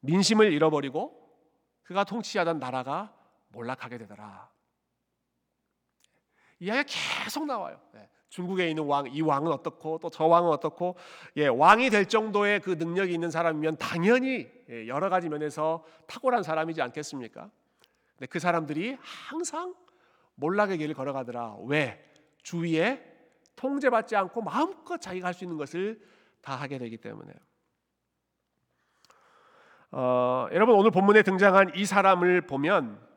민심을 0.00 0.52
잃어버리고 0.52 1.20
그가 1.82 2.04
통치하던 2.04 2.58
나라가 2.58 3.14
몰락하게 3.48 3.98
되더라. 3.98 4.50
이야기가 6.60 6.84
계속 7.24 7.46
나와요. 7.46 7.80
네. 8.30 8.34
중국에 8.34 8.68
있는 8.70 8.84
왕, 8.84 9.06
이 9.12 9.20
왕은 9.20 9.50
어떻고 9.50 9.98
또 9.98 10.08
저 10.08 10.24
왕은 10.24 10.48
어떻고, 10.50 10.96
예, 11.36 11.48
왕이 11.48 11.90
될 11.90 12.06
정도의 12.06 12.60
그 12.60 12.70
능력이 12.70 13.12
있는 13.12 13.30
사람이면 13.30 13.76
당연히 13.76 14.48
예, 14.70 14.86
여러 14.86 15.08
가지 15.10 15.28
면에서 15.28 15.84
탁월한 16.06 16.42
사람이지 16.42 16.80
않겠습니까? 16.80 17.50
근데 18.16 18.26
그 18.26 18.38
사람들이 18.38 18.96
항상 19.00 19.74
몰락의 20.36 20.78
길을 20.78 20.94
걸어가더라. 20.94 21.56
왜? 21.66 22.04
주위에 22.42 23.04
통제받지 23.56 24.16
않고 24.16 24.42
마음껏 24.42 24.98
자기가 24.98 25.26
할 25.26 25.34
수 25.34 25.44
있는 25.44 25.58
것을 25.58 26.00
다 26.40 26.54
하게 26.56 26.78
되기 26.78 26.96
때문에. 26.96 27.32
어, 29.92 30.46
여러분 30.52 30.76
오늘 30.76 30.90
본문에 30.92 31.22
등장한 31.22 31.72
이 31.74 31.84
사람을 31.84 32.42
보면 32.42 33.00
예, 33.00 33.09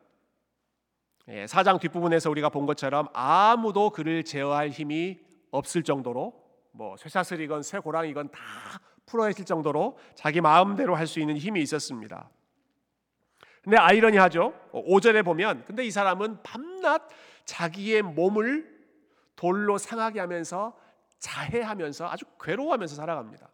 사장 1.48 1.80
뒷부분에서 1.80 2.30
우리가 2.30 2.50
본 2.50 2.66
것처럼 2.66 3.08
아무도 3.14 3.90
그를 3.92 4.24
제어할 4.24 4.70
힘이 4.70 5.20
없을 5.52 5.84
정도로 5.84 6.34
뭐 6.72 6.98
쇠사슬이건 6.98 7.64
쇠고랑이건 7.64 8.32
다 8.32 8.40
풀어헤칠 9.06 9.46
정도로 9.46 9.98
자기 10.16 10.42
마음대로 10.42 10.96
할 10.96 11.08
수 11.08 11.20
있는 11.20 11.38
힘이 11.38 11.62
있었습니다. 11.62 12.30
근데 13.62 13.78
아이러니하죠. 13.78 14.54
5절에 14.74 15.24
보면 15.24 15.64
근데 15.66 15.86
이 15.86 15.92
사람은 15.92 16.44
밤낮 16.44 17.08
자기의 17.46 18.02
몸을 18.02 18.70
돌로 19.36 19.78
상하게 19.78 20.20
하면서 20.20 20.78
자해하면서 21.20 22.10
아주 22.10 22.26
괴로워하면서 22.42 22.96
살아갑니다. 22.96 23.50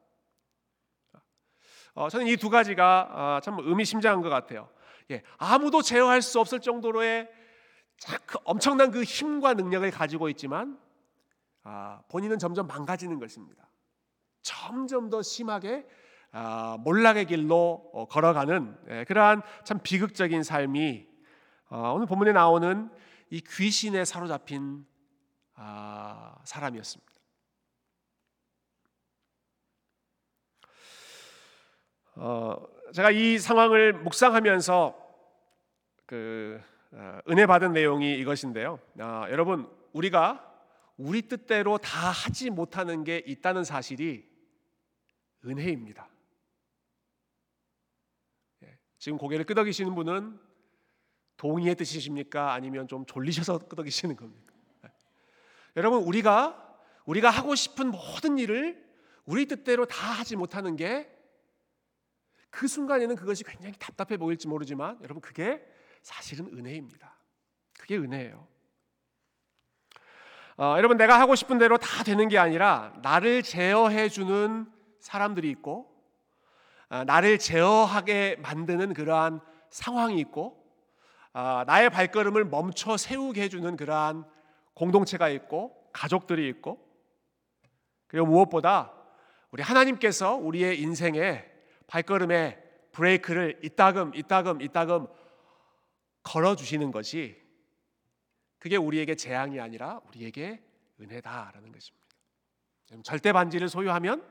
어, 1.93 2.09
저는 2.09 2.27
이 2.27 2.37
두 2.37 2.49
가지가 2.49 3.09
아, 3.11 3.39
참 3.43 3.57
의미심장한 3.59 4.21
것 4.21 4.29
같아요. 4.29 4.69
예, 5.11 5.21
아무도 5.37 5.81
제어할 5.81 6.21
수 6.21 6.39
없을 6.39 6.59
정도로의 6.59 7.27
그 7.27 7.38
엄청난 8.45 8.91
그 8.91 9.03
힘과 9.03 9.53
능력을 9.53 9.89
가지고 9.91 10.29
있지만 10.29 10.79
아, 11.63 12.01
본인은 12.09 12.39
점점 12.39 12.67
망가지는 12.67 13.19
것입니다. 13.19 13.69
점점 14.41 15.09
더 15.09 15.21
심하게 15.21 15.85
아, 16.31 16.77
몰락의 16.81 17.25
길로 17.25 17.89
어, 17.93 18.05
걸어가는 18.07 18.77
예, 18.89 19.03
그러한 19.05 19.41
참 19.63 19.79
비극적인 19.81 20.43
삶이 20.43 21.07
어, 21.69 21.93
오늘 21.93 22.07
본문에 22.07 22.31
나오는 22.31 22.89
이 23.29 23.41
귀신에 23.41 24.05
사로잡힌 24.05 24.85
아, 25.55 26.35
사람이었습니다. 26.43 27.09
어, 32.15 32.67
제가 32.93 33.11
이 33.11 33.37
상황을 33.37 33.93
묵상하면서 33.93 35.09
그 36.05 36.61
어, 36.61 36.78
은혜 37.29 37.45
받은 37.45 37.73
내용이 37.73 38.17
이것인데요. 38.19 38.79
아, 38.99 39.27
여러분 39.29 39.69
우리가 39.93 40.45
우리 40.97 41.21
뜻대로 41.21 41.77
다 41.77 42.09
하지 42.09 42.49
못하는 42.49 43.03
게 43.03 43.23
있다는 43.25 43.63
사실이 43.63 44.27
은혜입니다. 45.45 46.09
예, 48.63 48.77
지금 48.97 49.17
고개를 49.17 49.45
끄덕이시는 49.45 49.95
분은 49.95 50.39
동의의 51.37 51.75
뜻이십니까? 51.75 52.53
아니면 52.53 52.87
좀 52.87 53.05
졸리셔서 53.05 53.59
끄덕이시는 53.69 54.15
겁니까? 54.15 54.53
예. 54.85 54.91
여러분 55.77 56.03
우리가 56.03 56.65
우리가 57.05 57.29
하고 57.29 57.55
싶은 57.55 57.91
모든 57.91 58.37
일을 58.37 58.87
우리 59.25 59.45
뜻대로 59.45 59.85
다 59.85 60.11
하지 60.11 60.35
못하는 60.35 60.75
게 60.75 61.19
그 62.49 62.67
순간에는 62.67 63.15
그것이 63.15 63.43
굉장히 63.43 63.73
답답해 63.77 64.17
보일지 64.17 64.47
모르지만 64.47 64.97
여러분 65.03 65.21
그게 65.21 65.63
사실은 66.01 66.47
은혜입니다. 66.57 67.15
그게 67.79 67.97
은혜예요. 67.97 68.47
어, 70.57 70.75
여러분 70.77 70.97
내가 70.97 71.19
하고 71.19 71.35
싶은 71.35 71.57
대로 71.57 71.77
다 71.77 72.03
되는 72.03 72.27
게 72.27 72.37
아니라 72.37 72.93
나를 73.01 73.43
제어해 73.43 74.09
주는 74.09 74.69
사람들이 74.99 75.49
있고 75.51 75.89
어, 76.89 77.03
나를 77.05 77.39
제어하게 77.39 78.37
만드는 78.41 78.93
그러한 78.93 79.39
상황이 79.69 80.19
있고 80.19 80.61
어, 81.33 81.63
나의 81.65 81.89
발걸음을 81.89 82.43
멈춰 82.45 82.97
세우게 82.97 83.43
해주는 83.43 83.77
그러한 83.77 84.25
공동체가 84.73 85.29
있고 85.29 85.89
가족들이 85.93 86.47
있고 86.49 86.85
그리고 88.07 88.25
무엇보다 88.25 88.91
우리 89.51 89.63
하나님께서 89.63 90.35
우리의 90.35 90.81
인생에 90.81 91.45
발걸음에 91.87 92.61
브레이크를 92.91 93.59
이따금 93.63 94.13
이따금 94.13 94.61
이따금 94.61 95.07
걸어 96.29 96.55
주시는 96.55 96.91
것이 96.91 97.35
그게 98.59 98.77
우리에게 98.77 99.15
재앙이 99.15 99.59
아니라 99.59 99.99
우리에게 100.09 100.61
은혜다라는 101.01 101.71
것입니다. 101.71 102.05
절대 103.01 103.33
반지를 103.33 103.67
소유하면 103.67 104.23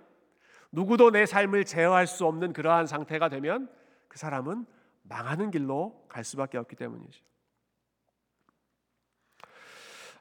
누구도 0.70 1.10
내 1.10 1.26
삶을 1.26 1.64
제어할 1.64 2.06
수 2.06 2.24
없는 2.24 2.52
그러한 2.52 2.86
상태가 2.86 3.28
되면 3.28 3.68
그 4.06 4.16
사람은 4.16 4.64
망하는 5.02 5.50
길로 5.50 6.06
갈 6.08 6.22
수밖에 6.22 6.56
없기 6.56 6.76
때문이죠. 6.76 7.20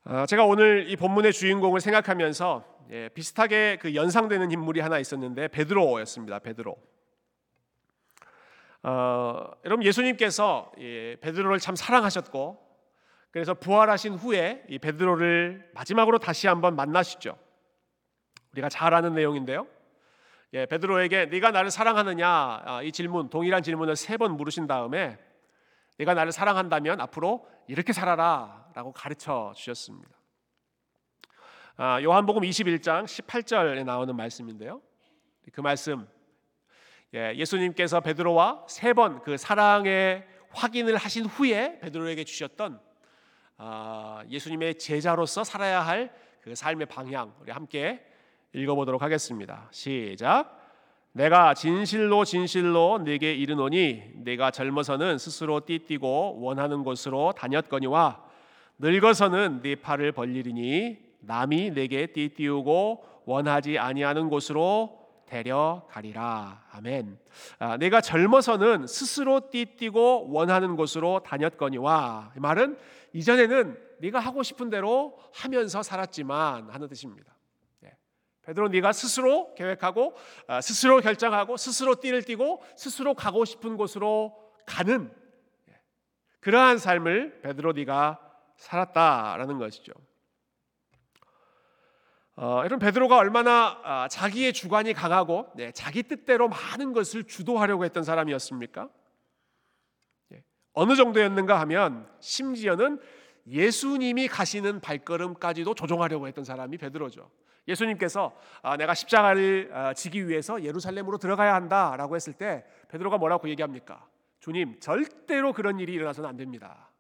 아, 0.06 0.26
제가 0.26 0.46
오늘 0.46 0.90
이 0.90 0.96
본문의 0.96 1.32
주인공을 1.32 1.80
생각하면서 1.80 2.88
예, 2.90 3.10
비슷하게 3.10 3.78
그 3.80 3.94
연상되는 3.94 4.52
인물이 4.52 4.80
하나 4.80 4.98
있었는데 4.98 5.50
베드로였습니다. 5.50 6.40
베드로. 6.40 6.76
어, 8.90 9.52
여러분 9.66 9.86
예수님께서 9.86 10.72
예, 10.80 11.18
베드로를 11.20 11.60
참 11.60 11.76
사랑하셨고 11.76 12.58
그래서 13.32 13.54
부활하신 13.54 14.14
후에 14.14 14.64
이 14.70 14.80
베드로를 14.80 15.72
마지막으로 15.74 16.20
다시 16.20 16.48
한번 16.48 16.78
만나시죠. 16.78 17.38
우리가 18.54 18.70
잘 18.70 18.94
아는 18.94 19.14
내용인데요. 19.14 19.68
예, 20.54 20.66
베드로에게 20.68 21.26
네가 21.26 21.52
나를 21.52 21.70
사랑하느냐 21.70 22.30
아, 22.66 22.82
이 22.82 22.94
질문 22.94 23.30
동일한 23.30 23.62
질문을 23.62 23.98
세 23.98 24.16
번 24.16 24.38
물으신 24.38 24.68
다음에 24.68 25.18
네가 25.98 26.14
나를 26.14 26.32
사랑한다면 26.32 27.02
앞으로 27.02 27.46
이렇게 27.68 27.92
살아라라고 27.92 28.94
가르쳐 28.94 29.52
주셨습니다. 29.54 30.16
아, 31.76 32.02
요한복음 32.02 32.44
21장 32.44 33.04
18절에 33.04 33.84
나오는 33.84 34.16
말씀인데요. 34.16 34.82
그 35.52 35.60
말씀 35.60 36.08
예, 37.14 37.34
예수님께서 37.36 38.02
베드로와 38.02 38.66
세 38.68 38.94
번 38.94 39.22
그 39.24 39.38
사랑의 39.38 40.26
확인을 40.52 40.98
하신 40.98 41.26
후에 41.26 41.80
베드로에게 41.80 42.24
주셨던 42.24 42.80
아, 43.58 44.24
예수님의 44.30 44.76
제자로서 44.78 45.44
살아야 45.44 45.82
할 45.82 46.12
그 46.42 46.56
삶의 46.56 46.86
방향 46.86 47.34
우리 47.42 47.52
함께 47.52 48.00
읽어보도록 48.54 49.02
하겠습니다. 49.02 49.68
시작. 49.72 50.58
내가 51.12 51.54
진실로 51.54 52.24
진실로 52.24 53.00
네게 53.04 53.34
이르노니 53.34 54.12
네가 54.24 54.52
젊어서는 54.52 55.18
스스로 55.18 55.66
띠뛰고 55.66 56.40
원하는 56.40 56.86
곳으로 56.86 57.34
다녔거니와 57.34 58.24
늙어서는 58.78 59.60
네 59.62 59.76
팔을 59.76 60.14
벌리리니 60.14 61.00
남이 61.20 61.72
네게 61.72 62.08
띠띠우고 62.14 63.04
원하지 63.26 63.78
아니하는 63.78 64.30
곳으로 64.30 64.97
데려가리라. 65.28 66.64
아멘. 66.72 67.20
아, 67.60 67.78
내가 67.78 68.02
젊어서는 68.02 68.88
스스로 68.88 69.50
띠뛰고 69.50 70.32
원하는 70.32 70.76
곳으로 70.76 71.22
다녔거니와 71.24 72.34
이 72.36 72.40
말은 72.40 72.78
이전에는 73.14 73.80
네가 74.00 74.20
하고 74.20 74.44
싶은 74.44 74.70
대로 74.70 75.18
하면서 75.34 75.84
살았지만 75.84 76.70
하는 76.70 76.88
뜻입니다. 76.88 77.36
예. 77.84 77.96
베드로 78.44 78.70
네가 78.70 78.94
스스로 78.94 79.54
계획하고 79.56 80.16
아, 80.48 80.62
스스로 80.62 81.02
결정하고 81.02 81.58
스스로 81.58 81.96
띠를 81.96 82.24
띠고 82.24 82.64
스스로 82.76 83.14
가고 83.14 83.46
싶은 83.46 83.78
곳으로 83.78 84.38
가는 84.66 85.12
예. 85.70 85.80
그러한 86.40 86.78
삶을 86.78 87.42
베드로 87.42 87.74
네가 87.74 88.22
살았다라는 88.58 89.60
것이죠. 89.60 89.94
어, 92.40 92.60
여러분 92.60 92.78
베드로가 92.78 93.18
얼마나 93.18 93.82
아, 93.84 94.08
자기의 94.08 94.54
주관이 94.54 94.94
강하고 94.94 95.48
네, 95.56 95.72
자기 95.72 96.04
뜻대로 96.04 96.48
많은 96.48 96.94
것을 96.94 97.24
주도하려고 97.24 97.84
했던 97.84 98.04
사람이었습니까? 98.04 98.90
예, 100.34 100.44
어느 100.74 100.96
정도였는가 100.96 101.60
하면 101.62 102.08
심지어는 102.20 103.02
예수님이 103.48 104.28
가시는 104.28 104.82
발걸음까지도 104.82 105.74
조종하려고 105.74 106.28
했던 106.28 106.44
사람이 106.44 106.78
베드로죠. 106.78 107.28
예수님께서 107.68 108.38
아, 108.62 108.78
내가 108.78 108.94
십자가를 108.94 109.72
아, 109.74 109.94
지기 109.96 110.28
위해서 110.28 110.64
예루살렘으로 110.64 111.18
들어가야 111.18 111.56
한다라고 111.56 112.16
했을 112.16 112.34
때 112.34 112.64
베드로가 112.90 113.18
뭐라고 113.18 113.50
얘기합니까? 113.50 114.08
주님 114.42 114.80
절대로 114.80 115.54
그런 115.54 115.80
일이 115.80 115.92
일어나서는 115.94 116.30
안 116.30 116.38
됩니다. 116.38 116.92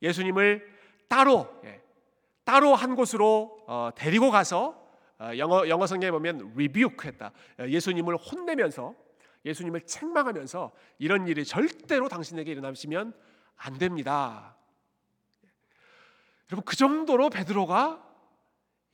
예수님을 0.00 0.78
따로 1.08 1.60
예, 1.64 1.82
따로 2.50 2.74
한 2.74 2.96
곳으로 2.96 3.62
어, 3.68 3.90
데리고 3.94 4.32
가서 4.32 4.74
어, 5.20 5.30
영어 5.38 5.68
영어 5.68 5.86
성경에 5.86 6.10
보면 6.10 6.50
rebuke했다. 6.54 7.30
어, 7.60 7.68
예수님을 7.68 8.16
혼내면서 8.16 8.96
예수님을 9.44 9.82
책망하면서 9.82 10.72
이런 10.98 11.28
일이 11.28 11.44
절대로 11.44 12.08
당신에게 12.08 12.50
일어나시면 12.50 13.14
안 13.54 13.78
됩니다. 13.78 14.56
여러분 16.50 16.64
그 16.64 16.74
정도로 16.74 17.30
베드로가 17.30 18.04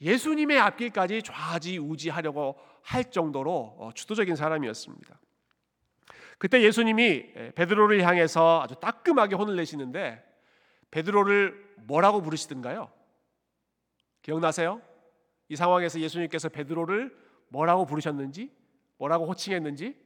예수님의 0.03 0.61
앞길까지 0.61 1.23
좌지우지하려고 1.23 2.59
할 2.83 3.11
정도로 3.11 3.77
어, 3.79 3.91
주도적인 3.95 4.37
사람이었습니다. 4.37 5.19
그때 6.37 6.61
예수님이 6.61 7.33
베드로를 7.55 8.07
향해서 8.07 8.61
아주 8.63 8.75
따끔하게 8.75 9.35
혼을 9.35 9.57
내시는데 9.57 10.23
베드로를 10.91 11.77
뭐라고 11.87 12.21
부르시던가요? 12.21 12.95
기억나세요? 14.27 14.83
이 15.49 15.55
상황에서 15.55 16.01
예수님께서 16.01 16.49
베드로를 16.49 17.17
뭐라고 17.49 17.87
부르셨는지, 17.87 18.53
뭐라고 18.99 19.25
호칭했는지, 19.29 19.97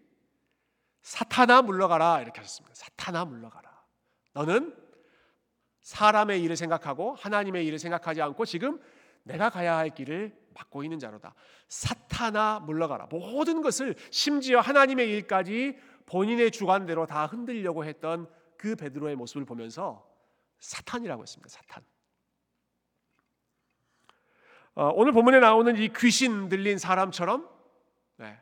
사탄아 1.00 1.62
물러가라 1.62 2.20
이렇게 2.20 2.38
하셨습니다. 2.40 2.74
사탄아 2.74 3.24
물러가라. 3.24 3.70
너는 4.34 4.76
사람의 5.80 6.42
일을 6.42 6.56
생각하고 6.56 7.14
하나님의 7.14 7.64
일을 7.64 7.78
생각하지 7.78 8.20
않고 8.20 8.44
지금 8.44 8.78
내가 9.22 9.48
가야 9.48 9.78
할 9.78 9.88
길을 9.88 10.38
막고 10.52 10.84
있는 10.84 10.98
자로다. 10.98 11.34
사탄아 11.68 12.60
물러가라. 12.60 13.06
모든 13.06 13.62
것을 13.62 13.94
심지어 14.10 14.60
하나님의 14.60 15.08
일까지 15.08 15.78
본인의 16.04 16.50
주관대로 16.50 17.06
다 17.06 17.24
흔들려고 17.24 17.86
했던 17.86 18.30
그 18.58 18.76
베드로의 18.76 19.16
모습을 19.16 19.46
보면서 19.46 20.06
사탄이라고 20.58 21.22
했습니다. 21.22 21.48
사탄. 21.48 21.82
어, 24.74 24.90
오늘 24.94 25.12
본문에 25.12 25.40
나오는 25.40 25.76
이 25.76 25.88
귀신 25.96 26.48
들린 26.48 26.78
사람처럼 26.78 27.48
네, 28.16 28.38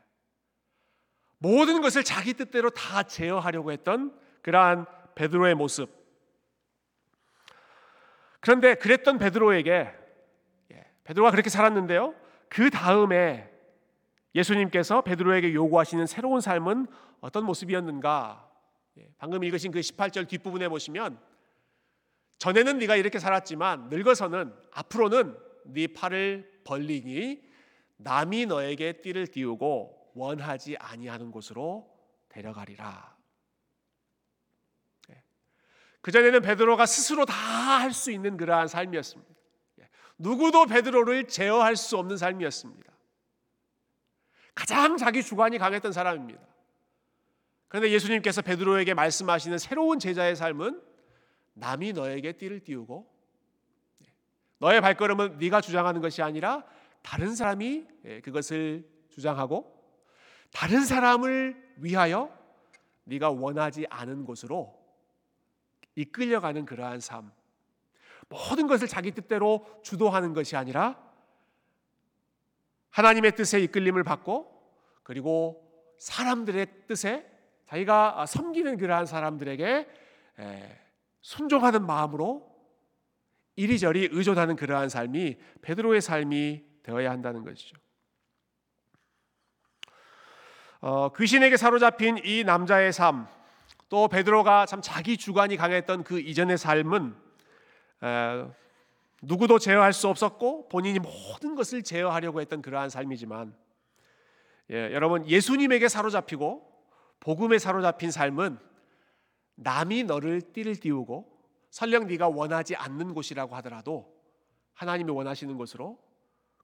모든 1.37 1.81
것을 1.81 2.03
자기 2.03 2.33
뜻대로 2.33 2.69
다 2.69 3.03
제어하려고 3.03 3.71
했던 3.71 4.17
그러한 4.41 4.85
베드로의 5.15 5.55
모습. 5.55 5.89
그런데 8.39 8.75
그랬던 8.75 9.17
베드로에게 9.17 9.93
예, 10.71 10.85
베드로가 11.03 11.31
그렇게 11.31 11.49
살았는데요. 11.49 12.15
그 12.47 12.69
다음에 12.69 13.49
예수님께서 14.35 15.01
베드로에게 15.01 15.53
요구하시는 15.53 16.05
새로운 16.05 16.39
삶은 16.39 16.87
어떤 17.19 17.45
모습이었는가? 17.45 18.49
예, 18.99 19.09
방금 19.17 19.43
읽으신 19.43 19.71
그 19.71 19.79
18절 19.79 20.27
뒷부분에 20.27 20.69
보시면 20.69 21.19
전에는 22.37 22.77
네가 22.77 22.95
이렇게 22.95 23.19
살았지만 23.19 23.89
늙어서는 23.89 24.53
앞으로는 24.71 25.48
네 25.65 25.87
팔을 25.87 26.61
벌리니 26.63 27.41
남이 27.97 28.45
너에게 28.45 29.01
띠를 29.01 29.27
띄우고 29.27 30.11
원하지 30.15 30.77
아니하는 30.77 31.31
곳으로 31.31 31.89
데려가리라. 32.29 33.17
예. 35.11 35.23
그 36.01 36.11
전에는 36.11 36.41
베드로가 36.41 36.85
스스로 36.85 37.25
다 37.25 37.79
할 37.79 37.93
수 37.93 38.11
있는 38.11 38.37
그러한 38.37 38.67
삶이었습니다. 38.67 39.33
예. 39.81 39.89
누구도 40.17 40.65
베드로를 40.65 41.27
제어할 41.27 41.75
수 41.75 41.97
없는 41.97 42.17
삶이었습니다. 42.17 42.91
가장 44.53 44.97
자기 44.97 45.23
주관이 45.23 45.57
강했던 45.57 45.93
사람입니다. 45.93 46.41
그런데 47.69 47.91
예수님께서 47.91 48.41
베드로에게 48.41 48.93
말씀하시는 48.93 49.57
새로운 49.57 49.99
제자의 49.99 50.35
삶은 50.35 50.81
남이 51.53 51.93
너에게 51.93 52.33
띠를 52.33 52.59
띄우고 52.61 53.09
너의 54.59 54.81
발걸음은 54.81 55.37
네가 55.39 55.61
주장하는 55.61 56.01
것이 56.01 56.21
아니라 56.21 56.63
다른 57.01 57.35
사람이 57.35 57.87
예, 58.05 58.21
그것을 58.21 58.87
주장하고 59.09 59.75
다른 60.53 60.85
사람을 60.85 61.75
위하여 61.77 62.37
네가 63.05 63.31
원하지 63.31 63.87
않은 63.89 64.25
곳으로 64.25 64.77
이끌려가는 65.95 66.65
그러한 66.65 66.99
삶. 66.99 67.31
모든 68.27 68.67
것을 68.67 68.87
자기 68.87 69.11
뜻대로 69.11 69.65
주도하는 69.83 70.33
것이 70.33 70.55
아니라 70.55 71.01
하나님의 72.91 73.35
뜻에 73.35 73.59
이끌림을 73.61 74.03
받고 74.03 74.59
그리고 75.03 75.65
사람들의 75.97 76.85
뜻에 76.87 77.25
자기가 77.65 78.25
섬기는 78.25 78.77
그러한 78.77 79.05
사람들에게 79.05 79.87
순종하는 81.21 81.85
마음으로 81.85 82.48
이리저리 83.59 84.07
의존하는 84.13 84.55
그러한 84.55 84.87
삶이 84.87 85.35
베드로의 85.61 85.99
삶이 85.99 86.63
되어야 86.81 87.11
한다는 87.11 87.43
것이죠. 87.43 87.75
어, 90.79 91.11
귀신에게 91.11 91.57
사로잡힌 91.57 92.19
이 92.23 92.45
남자의 92.45 92.93
삶, 92.93 93.27
또 93.89 94.07
베드로가 94.07 94.65
참 94.65 94.81
자기 94.81 95.17
주관이 95.17 95.57
강했던 95.57 96.05
그 96.05 96.21
이전의 96.21 96.57
삶은 96.57 97.15
에, 98.01 98.45
누구도 99.21 99.59
제어할 99.59 99.91
수 99.91 100.07
없었고 100.07 100.69
본인이 100.69 100.99
모든 100.99 101.55
것을 101.55 101.83
제어하려고 101.83 102.39
했던 102.39 102.61
그러한 102.61 102.89
삶이지만 102.89 103.53
예, 104.71 104.93
여러분 104.93 105.27
예수님에게 105.27 105.89
사로잡히고 105.89 106.65
복음에 107.19 107.59
사로잡힌 107.59 108.09
삶은 108.09 108.57
남이 109.55 110.05
너를 110.05 110.39
띠를 110.53 110.77
띄우고 110.77 111.38
설령 111.69 112.07
네가 112.07 112.27
원하지 112.27 112.75
않는 112.75 113.13
곳이라고 113.13 113.55
하더라도 113.57 114.17
하나님이 114.73 115.11
원하시는 115.11 115.57
곳으로 115.57 115.99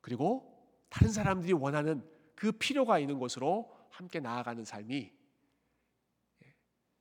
그리고 0.02 0.56
다른 0.90 1.12
사람들이 1.12 1.54
원하는 1.54 2.08
그 2.36 2.52
필요가 2.52 3.00
있는 3.00 3.20
곳으로 3.20 3.76
함께 3.90 4.20
나아가는 4.20 4.64
삶이 4.64 5.12
예, 6.44 6.56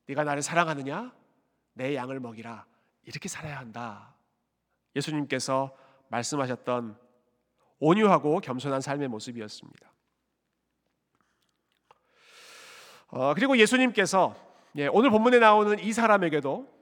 네가 0.06 0.24
나를 0.24 0.42
사랑하느냐 0.42 1.14
내 1.74 1.94
양을 1.94 2.20
먹이라 2.20 2.66
이렇게 3.04 3.28
살아야 3.28 3.58
한다. 3.58 4.14
예수님께서 4.96 5.76
말씀하셨던 6.08 6.98
온유하고 7.80 8.40
겸손한 8.40 8.80
삶의 8.80 9.08
모습이었습니다. 9.08 9.92
어, 13.08 13.34
그리고 13.34 13.56
예수님께서 13.58 14.34
예, 14.76 14.86
오늘 14.88 15.10
본문에 15.10 15.38
나오는 15.38 15.78
이 15.78 15.92
사람에게도 15.92 16.68
아, 16.68 16.73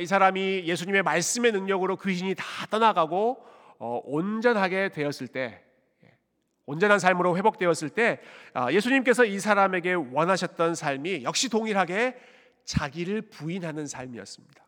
이 0.00 0.06
사람이 0.06 0.64
예수님의 0.64 1.02
말씀의 1.02 1.52
능력으로 1.52 1.96
귀신이 1.96 2.34
다 2.34 2.44
떠나가고 2.70 3.46
어, 3.78 4.00
온전하게 4.04 4.90
되었을 4.90 5.28
때, 5.28 5.62
예, 6.04 6.18
온전한 6.66 6.98
삶으로 6.98 7.36
회복되었을 7.36 7.90
때 7.90 8.20
아, 8.52 8.72
예수님께서 8.72 9.24
이 9.24 9.38
사람에게 9.38 9.94
원하셨던 9.94 10.74
삶이 10.74 11.22
역시 11.22 11.48
동일하게 11.48 12.18
자기를 12.64 13.22
부인하는 13.22 13.86
삶이었습니다. 13.86 14.64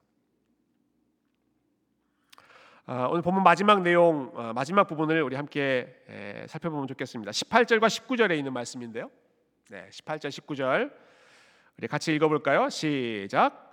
아, 2.86 3.06
오늘 3.10 3.22
본문 3.22 3.42
마지막 3.42 3.82
내용, 3.82 4.30
어, 4.34 4.52
마지막 4.54 4.84
부분을 4.84 5.22
우리 5.22 5.36
함께 5.36 6.02
에, 6.08 6.46
살펴보면 6.48 6.86
좋겠습니다. 6.88 7.30
18절과 7.32 7.86
19절에 7.86 8.36
있는 8.36 8.52
말씀인데요. 8.52 9.10
네, 9.68 9.88
18절, 9.92 10.28
19절 10.28 10.92
우리 11.78 11.88
같이 11.88 12.14
읽어볼까요? 12.14 12.68
시작. 12.68 13.69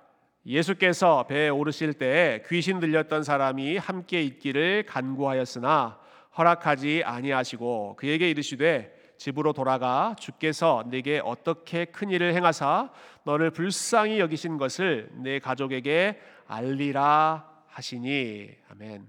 예수께서 0.48 1.28
배에 1.28 1.50
오르실 1.50 1.94
때 1.94 2.42
귀신 2.48 2.80
들렸던 2.80 3.24
사람이 3.24 3.78
함께 3.78 4.22
있기를 4.22 4.86
간구하였으나 4.88 6.00
허락하지 6.38 7.04
아니하시고 7.06 7.98
그에게 7.98 8.30
이르시되 8.30 8.96
집으로 9.18 9.52
돌아가 9.52 10.16
주께서 10.18 10.86
네게 10.90 11.22
어떻게 11.26 11.86
큰 11.86 12.10
일을 12.10 12.34
행하사 12.34 12.92
너를 13.24 13.52
불쌍히 13.52 14.20
여기신 14.20 14.58
것을 14.58 15.10
내 15.12 15.40
가족에게 15.40 16.20
알리라 16.48 17.46
하시니 17.68 18.50
아멘. 18.72 19.06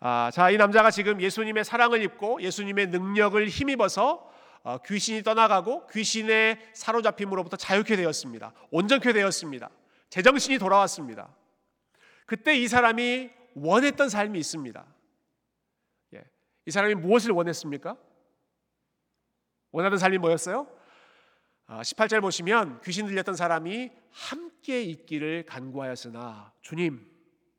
아, 0.00 0.30
자, 0.32 0.50
이 0.50 0.56
남자가 0.56 0.90
지금 0.90 1.20
예수님의 1.20 1.64
사랑을 1.64 2.02
입고 2.02 2.40
예수님의 2.40 2.86
능력을 2.86 3.46
힘입어서 3.46 4.26
어, 4.62 4.78
귀신이 4.86 5.22
떠나가고 5.22 5.86
귀신의 5.88 6.58
사로잡힘으로부터 6.72 7.56
자유케 7.56 7.96
되었습니다. 7.96 8.52
온전케 8.70 9.12
되었습니다. 9.12 9.70
제정신이 10.10 10.58
돌아왔습니다. 10.58 11.34
그때 12.26 12.56
이 12.56 12.68
사람이 12.68 13.30
원했던 13.54 14.08
삶이 14.08 14.38
있습니다. 14.38 14.86
예. 16.14 16.24
이 16.66 16.70
사람이 16.70 16.94
무엇을 16.94 17.32
원했습니까? 17.32 17.96
원하던 19.70 19.98
삶이 19.98 20.18
뭐였어요? 20.18 20.66
아, 21.66 21.82
18절 21.82 22.22
보시면 22.22 22.80
귀신 22.82 23.06
들렸던 23.06 23.36
사람이 23.36 23.90
함께 24.10 24.82
있기를 24.82 25.44
간구하였으나 25.44 26.52
주님 26.62 27.06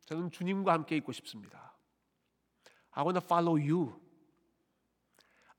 저는 0.06 0.32
주님과 0.32 0.74
함께 0.74 0.98
있고 0.98 1.12
싶습니다. 1.12 1.76
I 2.92 3.04
want 3.04 3.20
to 3.20 3.24
follow 3.24 3.56
you. 3.56 4.00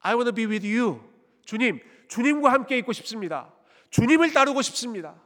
I 0.01 0.15
want 0.15 0.25
to 0.29 0.35
be 0.35 0.47
with 0.47 0.67
you. 0.67 1.01
주님, 1.45 1.81
주님과 2.09 2.53
함께 2.53 2.77
있고 2.79 2.93
싶습니다. 2.93 3.55
주님을 3.91 4.33
따르고 4.33 4.61
싶습니다. 4.63 5.21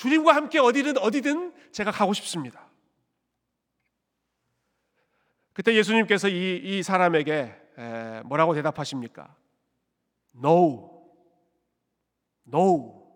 주님과 0.00 0.34
함께 0.34 0.58
어디든 0.58 0.96
어디든 0.96 1.52
제가 1.72 1.90
가고 1.90 2.14
싶습니다. 2.14 2.66
그때 5.52 5.74
예수님께서 5.74 6.28
이, 6.28 6.56
이 6.56 6.82
사람에게 6.82 7.54
에, 7.76 8.22
뭐라고 8.24 8.54
대답하십니까? 8.54 9.36
No. 10.42 11.06
No. 12.48 13.12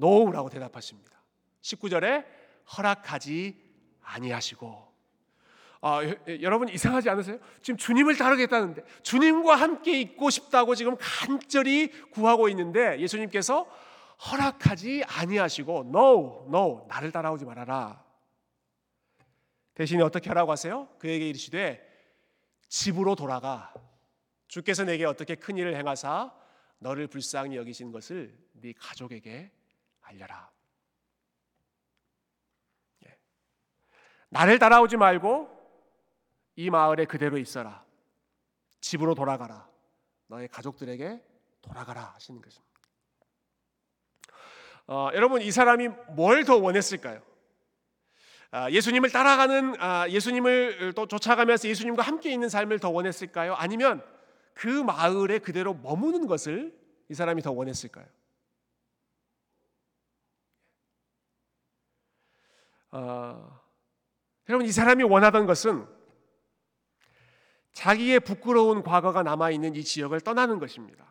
No라고 0.00 0.48
대답하십니다. 0.48 1.12
19절에 1.62 2.26
허락하지 2.76 3.56
아니하시고 4.02 4.90
아, 5.82 6.00
여러분 6.40 6.68
이상하지 6.68 7.08
않으세요? 7.08 7.38
지금 7.62 7.78
주님을 7.78 8.16
따르겠다는데 8.16 8.82
주님과 9.04 9.54
함께 9.54 10.00
있고 10.00 10.28
싶다고 10.28 10.74
지금 10.74 10.96
간절히 10.98 11.92
구하고 12.10 12.48
있는데 12.48 12.98
예수님께서 12.98 13.68
허락하지 14.26 15.04
아니하시고 15.06 15.84
no, 15.86 16.44
no, 16.48 16.86
나를 16.88 17.10
따라오지 17.10 17.44
말아라. 17.44 18.04
대신에 19.74 20.02
어떻게 20.02 20.28
하라고 20.28 20.52
하세요? 20.52 20.88
그에게 20.98 21.28
이르시되 21.28 21.86
집으로 22.68 23.14
돌아가. 23.14 23.72
주께서 24.46 24.84
내게 24.84 25.04
어떻게 25.04 25.34
큰 25.34 25.56
일을 25.56 25.76
행하사 25.76 26.34
너를 26.78 27.06
불쌍히 27.06 27.56
여기신 27.56 27.92
것을 27.92 28.36
네 28.52 28.72
가족에게 28.72 29.52
알려라. 30.00 30.50
예. 33.06 33.18
나를 34.28 34.58
따라오지 34.58 34.96
말고 34.96 35.48
이 36.56 36.68
마을에 36.68 37.04
그대로 37.06 37.38
있어라. 37.38 37.84
집으로 38.80 39.14
돌아가라. 39.14 39.68
너의 40.26 40.48
가족들에게 40.48 41.22
돌아가라 41.62 42.12
하시는 42.14 42.40
것입니다. 42.40 42.69
어, 44.90 45.08
여러분 45.14 45.40
이 45.40 45.52
사람이 45.52 45.88
뭘 46.16 46.44
더 46.44 46.56
원했을까요? 46.56 47.22
아, 48.50 48.68
예수님을 48.70 49.10
따라가는 49.10 49.76
아, 49.80 50.08
예수님을 50.08 50.94
또 50.96 51.06
쫓아가면서 51.06 51.68
예수님과 51.68 52.02
함께 52.02 52.32
있는 52.32 52.48
삶을 52.48 52.80
더 52.80 52.90
원했을까요? 52.90 53.54
아니면 53.54 54.02
그 54.52 54.66
마을에 54.66 55.38
그대로 55.38 55.74
머무는 55.74 56.26
것을 56.26 56.76
이 57.08 57.14
사람이 57.14 57.40
더 57.42 57.52
원했을까요? 57.52 58.06
어, 62.90 63.60
여러분 64.48 64.66
이 64.66 64.72
사람이 64.72 65.04
원하던 65.04 65.46
것은 65.46 65.86
자기의 67.74 68.18
부끄러운 68.18 68.82
과거가 68.82 69.22
남아 69.22 69.52
있는 69.52 69.76
이 69.76 69.84
지역을 69.84 70.20
떠나는 70.22 70.58
것입니다. 70.58 71.09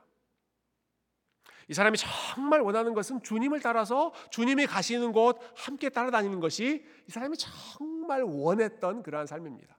이 1.69 1.73
사람이 1.73 1.97
정말 1.97 2.61
원하는 2.61 2.95
것은 2.95 3.21
주님을 3.21 3.61
따라서 3.61 4.11
주님이 4.31 4.65
가시는 4.65 5.11
곳 5.11 5.39
함께 5.55 5.89
따라다니는 5.89 6.39
것이 6.39 6.83
이 7.07 7.11
사람이 7.11 7.37
정말 7.37 8.23
원했던 8.23 9.03
그러한 9.03 9.27
삶입니다. 9.27 9.77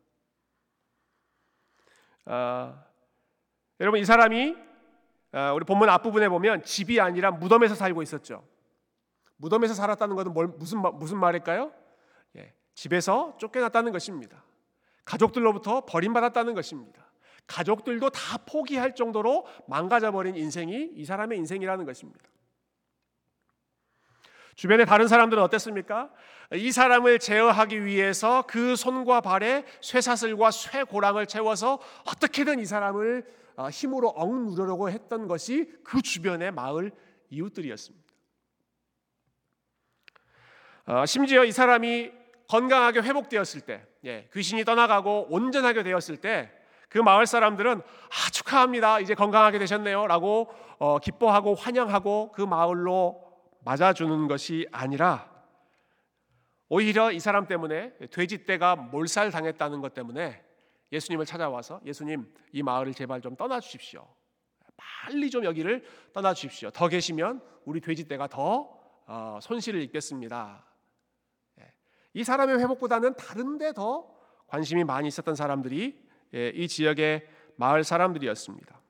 아, 2.26 2.84
여러분 3.80 3.98
이 3.98 4.04
사람이 4.04 4.56
아, 5.32 5.52
우리 5.52 5.64
본문 5.64 5.88
앞부분에 5.88 6.28
보면 6.28 6.62
집이 6.62 7.00
아니라 7.00 7.32
무덤에서 7.32 7.74
살고 7.74 8.02
있었죠. 8.02 8.46
무덤에서 9.36 9.74
살았다는 9.74 10.14
것은 10.14 10.32
뭘, 10.32 10.46
무슨 10.46 10.78
무슨 10.78 11.18
말일까요? 11.18 11.72
예, 12.36 12.54
집에서 12.74 13.36
쫓겨났다는 13.38 13.90
것입니다. 13.90 14.44
가족들로부터 15.04 15.86
버림받았다는 15.86 16.54
것입니다. 16.54 17.09
가족들도 17.46 18.10
다 18.10 18.38
포기할 18.46 18.94
정도로 18.94 19.46
망가져버린 19.66 20.36
인생이 20.36 20.92
이 20.94 21.04
사람의 21.04 21.38
인생이라는 21.38 21.84
것입니다. 21.84 22.20
주변의 24.54 24.84
다른 24.84 25.08
사람들은 25.08 25.42
어땠습니까? 25.42 26.10
이 26.52 26.70
사람을 26.70 27.18
제어하기 27.18 27.84
위해서 27.84 28.42
그 28.46 28.76
손과 28.76 29.20
발에 29.20 29.64
쇠사슬과 29.80 30.50
쇠고랑을 30.50 31.26
채워서 31.26 31.78
어떻게든 32.06 32.58
이 32.58 32.66
사람을 32.66 33.24
어, 33.56 33.68
힘으로 33.68 34.08
억누르려고 34.08 34.90
했던 34.90 35.28
것이 35.28 35.72
그 35.84 36.02
주변의 36.02 36.52
마을 36.52 36.92
이웃들이었습니다. 37.30 38.10
어, 40.86 41.06
심지어 41.06 41.44
이 41.44 41.52
사람이 41.52 42.10
건강하게 42.48 43.00
회복되었을 43.00 43.60
때, 43.60 43.86
예, 44.04 44.28
귀신이 44.32 44.64
떠나가고 44.64 45.28
온전하게 45.30 45.84
되었을 45.84 46.16
때, 46.16 46.50
그 46.90 46.98
마을 46.98 47.24
사람들은 47.24 47.80
아 47.80 48.30
축하합니다. 48.30 48.98
이제 49.00 49.14
건강하게 49.14 49.58
되셨네요라고 49.60 50.52
어, 50.78 50.98
기뻐하고 50.98 51.54
환영하고 51.54 52.32
그 52.32 52.42
마을로 52.42 53.24
맞아주는 53.64 54.26
것이 54.26 54.66
아니라 54.72 55.30
오히려 56.68 57.12
이 57.12 57.20
사람 57.20 57.46
때문에 57.46 57.94
돼지떼가 58.10 58.76
몰살 58.76 59.30
당했다는 59.30 59.80
것 59.80 59.94
때문에 59.94 60.42
예수님을 60.92 61.26
찾아와서 61.26 61.80
예수님 61.86 62.32
이 62.52 62.62
마을을 62.62 62.92
제발 62.92 63.20
좀 63.20 63.36
떠나 63.36 63.60
주십시오. 63.60 64.08
빨리 64.76 65.30
좀 65.30 65.44
여기를 65.44 65.84
떠나 66.12 66.34
주십시오. 66.34 66.70
더 66.70 66.88
계시면 66.88 67.40
우리 67.64 67.80
돼지떼가 67.80 68.26
더 68.26 68.76
어, 69.06 69.38
손실을 69.40 69.80
입겠습니다. 69.82 70.64
예. 71.60 71.72
이 72.14 72.24
사람의 72.24 72.58
회복보다는 72.58 73.14
다른데 73.14 73.74
더 73.74 74.12
관심이 74.48 74.82
많이 74.82 75.06
있었던 75.06 75.36
사람들이 75.36 76.00
예, 76.04 76.09
이 76.32 76.68
지역의 76.68 77.26
마을 77.56 77.84
사람들이었습니다. 77.84 78.80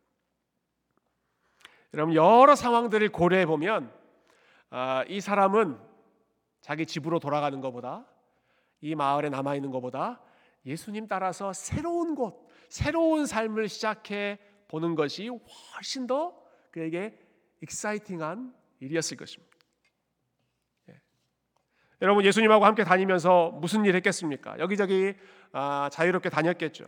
여러분 1.94 2.14
여러 2.14 2.55
상황들을 2.55 3.09
고려해 3.11 3.46
보면 3.46 3.92
아, 4.70 5.05
이 5.09 5.20
사람은 5.20 5.79
자기 6.61 6.87
집으로 6.87 7.18
돌아가는 7.18 7.61
것보다 7.61 8.07
이 8.81 8.94
마을에 8.94 9.29
남아 9.29 9.57
있는 9.57 9.70
것보다 9.70 10.20
예수님 10.64 11.09
따라서 11.09 11.53
새로운 11.53 12.14
곳, 12.14 12.46
새로운 12.68 13.26
삶을 13.26 13.68
시작해 13.68 14.38
보는 14.68 14.94
것이 14.94 15.29
훨씬 15.74 16.07
더 16.07 16.40
그에게 16.70 17.18
익사이팅한 17.62 18.55
일이었을 18.79 19.16
것입니다. 19.16 19.57
예. 20.90 21.00
여러분 22.03 22.24
예수님하고 22.24 22.64
함께 22.64 22.85
다니면서 22.85 23.50
무슨 23.53 23.85
일 23.85 23.96
했겠습니까? 23.96 24.59
여기저기 24.61 25.14
아, 25.53 25.88
자유롭게 25.92 26.29
다녔겠죠. 26.29 26.85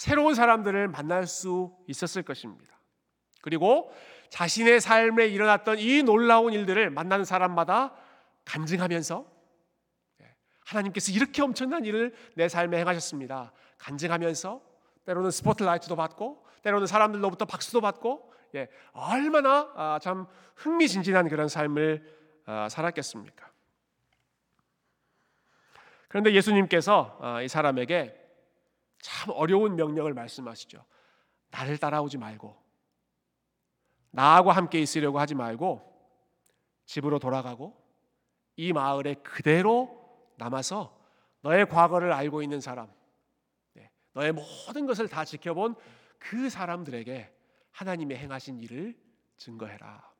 새로운 0.00 0.34
사람들을 0.34 0.88
만날 0.88 1.26
수 1.26 1.76
있었을 1.86 2.22
것입니다. 2.22 2.74
그리고 3.42 3.92
자신의 4.30 4.80
삶에 4.80 5.26
일어났던 5.26 5.78
이 5.78 6.02
놀라운 6.02 6.54
일들을 6.54 6.88
만나는 6.88 7.26
사람마다 7.26 7.94
간증하면서 8.46 9.26
예, 10.22 10.34
하나님께서 10.64 11.12
이렇게 11.12 11.42
엄청난 11.42 11.84
일을 11.84 12.14
내 12.34 12.48
삶에 12.48 12.78
행하셨습니다. 12.78 13.52
간증하면서 13.76 14.62
때로는 15.04 15.30
스포트라이트도 15.30 15.96
받고 15.96 16.46
때로는 16.62 16.86
사람들로부터 16.86 17.44
박수도 17.44 17.82
받고 17.82 18.32
예, 18.54 18.68
얼마나 18.92 19.70
아, 19.76 19.98
참 20.00 20.26
흥미진진한 20.56 21.28
그런 21.28 21.48
삶을 21.48 22.02
아, 22.46 22.70
살았겠습니까? 22.70 23.50
그런데 26.08 26.32
예수님께서 26.32 27.18
아, 27.20 27.42
이 27.42 27.48
사람에게 27.48 28.19
참 29.00 29.32
어려운 29.34 29.76
명령을 29.76 30.14
말씀하시죠. 30.14 30.84
나를 31.50 31.78
따라오지 31.78 32.18
말고 32.18 32.56
나하고 34.10 34.50
함께 34.50 34.80
있으려고 34.80 35.18
하지 35.18 35.34
말고 35.34 35.88
집으로 36.84 37.18
돌아가고 37.18 37.76
이 38.56 38.72
마을에 38.72 39.14
그대로 39.14 40.00
남아서 40.36 40.98
너의 41.42 41.66
과거를 41.66 42.12
알고 42.12 42.42
있는 42.42 42.60
사람, 42.60 42.92
네, 43.72 43.90
너의 44.12 44.32
모든 44.32 44.86
것을 44.86 45.08
다 45.08 45.24
지켜본 45.24 45.74
그 46.18 46.50
사람들에게 46.50 47.32
하나님의 47.70 48.18
행하신 48.18 48.58
일을 48.60 48.98
증거해라. 49.38 50.10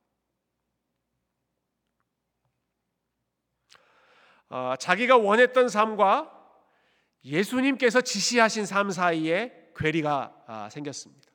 어, 4.48 4.74
자기가 4.78 5.16
원했던 5.18 5.68
삶과 5.68 6.39
예수님께서 7.24 8.00
지시하신 8.00 8.66
삶 8.66 8.90
사이에 8.90 9.52
괴리가 9.76 10.34
아, 10.46 10.68
생겼습니다. 10.70 11.30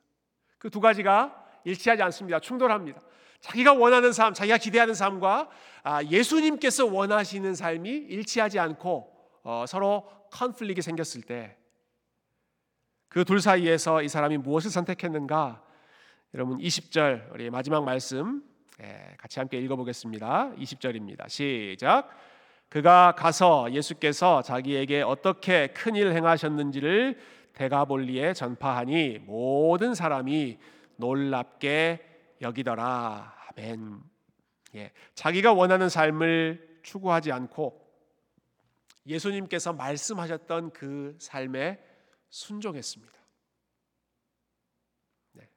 그 0.58 0.70
두 0.70 0.80
가지가 0.80 1.44
일치하지 1.64 2.02
않습니다. 2.02 2.40
충돌합니다. 2.40 3.00
자기가 3.40 3.74
원하는 3.74 4.12
삶, 4.12 4.34
자기가 4.34 4.58
기대하는 4.58 4.94
삶과 4.94 5.48
아, 5.82 6.02
예수님께서 6.04 6.86
원하시는 6.86 7.54
삶이 7.54 7.88
일치하지 7.90 8.58
않고 8.58 9.12
어, 9.42 9.64
서로 9.68 10.08
컨플릭이 10.32 10.82
생겼을 10.82 11.22
때 11.22 11.56
그 13.08 13.24
둘 13.24 13.40
사이에서 13.40 14.02
이 14.02 14.08
사람이 14.08 14.36
무엇을 14.38 14.70
선택했는가? 14.70 15.62
여러분 16.34 16.58
20절 16.58 17.32
우리 17.32 17.48
마지막 17.48 17.82
말씀 17.84 18.42
예, 18.82 19.14
같이 19.16 19.38
함께 19.38 19.58
읽어보겠습니다. 19.58 20.52
20절입니다. 20.56 21.26
시작. 21.28 22.10
그가 22.68 23.14
가서 23.16 23.72
예수께서 23.72 24.42
자기에게 24.42 25.02
어떻게 25.02 25.68
큰일 25.68 26.12
행하셨는지를 26.12 27.18
대가볼리에 27.52 28.34
전파하니 28.34 29.20
모든 29.20 29.94
사람이 29.94 30.58
놀랍게 30.96 32.36
여기더라. 32.42 33.34
아멘. 33.48 34.00
예, 34.74 34.92
자기가 35.14 35.52
원하는 35.52 35.88
삶을 35.88 36.80
추구하지 36.82 37.32
않고 37.32 37.86
예수님께서 39.06 39.72
말씀하셨던 39.72 40.72
그 40.72 41.16
삶에 41.18 41.80
순종했습니다. 42.28 43.14
네. 45.32 45.48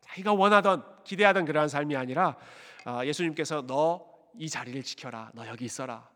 자기가 0.00 0.32
원하던 0.32 1.04
기대하던 1.04 1.44
그러한 1.44 1.68
삶이 1.68 1.94
아니라 1.94 2.36
아, 2.84 3.04
예수님께서 3.04 3.66
너 3.66 4.18
이 4.38 4.48
자리를 4.48 4.82
지켜라. 4.84 5.30
너 5.34 5.46
여기 5.48 5.64
있어라. 5.64 6.08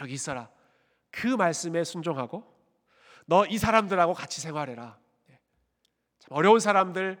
여기 0.00 0.14
있어라. 0.14 0.50
그 1.10 1.26
말씀에 1.28 1.84
순종하고 1.84 2.58
너 3.28 3.44
이 3.48 3.58
사람들하고 3.58 4.14
같이 4.14 4.40
생활해라. 4.40 4.98
네. 5.26 5.38
참 6.18 6.28
어려운 6.30 6.60
사람들, 6.60 7.18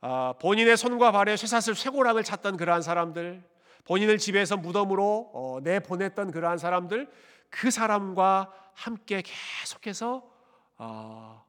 아, 0.00 0.34
본인의 0.40 0.76
손과 0.76 1.10
발에 1.10 1.36
쇠사슬 1.36 1.74
쇠고랑을 1.74 2.22
찾던 2.22 2.56
그러한 2.56 2.80
사람들, 2.82 3.42
본인을 3.84 4.18
집에서 4.18 4.56
무덤으로 4.56 5.30
어, 5.34 5.58
내 5.62 5.80
보냈던 5.80 6.30
그러한 6.30 6.58
사람들, 6.58 7.10
그 7.50 7.72
사람과 7.72 8.52
함께 8.74 9.20
계속해서 9.24 10.30
어, 10.76 11.44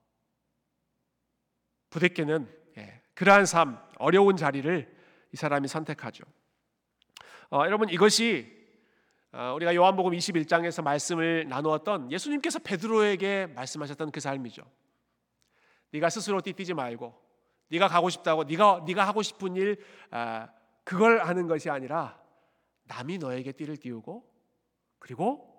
부대끼는 1.91 2.49
예, 2.77 3.01
그러한 3.13 3.45
삶, 3.45 3.79
어려운 3.99 4.37
자리를 4.37 4.97
이 5.31 5.37
사람이 5.37 5.67
선택하죠. 5.67 6.23
어, 7.51 7.61
여러분 7.65 7.89
이것이 7.89 8.57
어, 8.57 8.58
우리가 9.31 9.75
요한복음 9.75 10.13
21장에서 10.13 10.83
말씀을 10.83 11.47
나누었던 11.47 12.11
예수님께서 12.11 12.59
베드로에게 12.59 13.47
말씀하셨던 13.47 14.11
그 14.11 14.19
삶이죠. 14.19 14.63
네가 15.91 16.09
스스로 16.09 16.41
뛰뛰지 16.41 16.73
말고 16.73 17.13
네가 17.69 17.87
가고 17.87 18.09
싶다고 18.09 18.43
네가 18.43 18.83
네가 18.87 19.07
하고 19.07 19.21
싶은 19.21 19.55
일 19.55 19.83
아, 20.09 20.49
그걸 20.83 21.23
하는 21.23 21.47
것이 21.47 21.69
아니라 21.69 22.19
남이 22.85 23.19
너에게 23.19 23.51
띠를 23.51 23.77
띄우고 23.77 24.27
그리고 24.97 25.49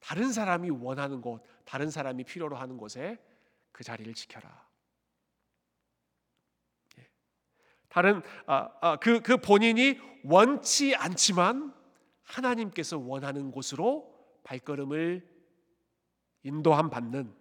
다른 0.00 0.32
사람이 0.32 0.70
원하는 0.70 1.20
곳, 1.20 1.42
다른 1.64 1.90
사람이 1.90 2.24
필요로 2.24 2.56
하는 2.56 2.78
곳에 2.78 3.18
그 3.72 3.84
자리를 3.84 4.12
지켜라. 4.14 4.66
예. 6.98 7.06
다른 7.88 8.22
아, 8.46 8.70
아, 8.80 8.96
그, 8.96 9.20
그 9.20 9.36
본인이 9.36 9.98
원치 10.24 10.94
않지만 10.94 11.74
하나님께서 12.28 12.98
원하는 12.98 13.50
곳으로 13.50 14.14
발걸음을 14.44 15.26
인도함 16.42 16.90
받는 16.90 17.34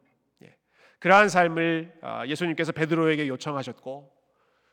예. 0.44 0.58
그러한 1.00 1.30
삶을 1.30 2.00
아, 2.02 2.26
예수님께서 2.26 2.72
베드로에게 2.72 3.28
요청하셨고 3.28 4.14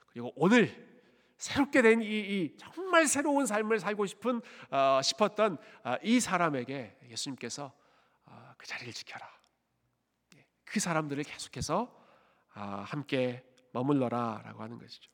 그리고 0.09 0.33
오늘 0.37 0.95
새롭게 1.37 1.83
된 1.83 2.01
이, 2.01 2.07
이 2.07 2.57
정말 2.57 3.07
새로운 3.07 3.45
삶을 3.47 3.81
살고 3.81 4.07
싶은 4.07 4.41
어, 4.71 5.01
싶었던 5.03 5.59
어, 5.85 5.97
이 6.03 6.21
사람에게 6.21 6.97
예수님께서 7.11 7.73
어, 8.27 8.55
그 8.57 8.67
자리를 8.67 8.93
지켜라. 8.93 9.29
예, 10.37 10.47
그 10.65 10.81
사람들을 10.81 11.23
계속해서 11.25 11.93
어, 12.55 12.61
함께 12.87 13.45
머물러라라고 13.73 14.63
하는 14.63 14.79
것이죠. 14.79 15.11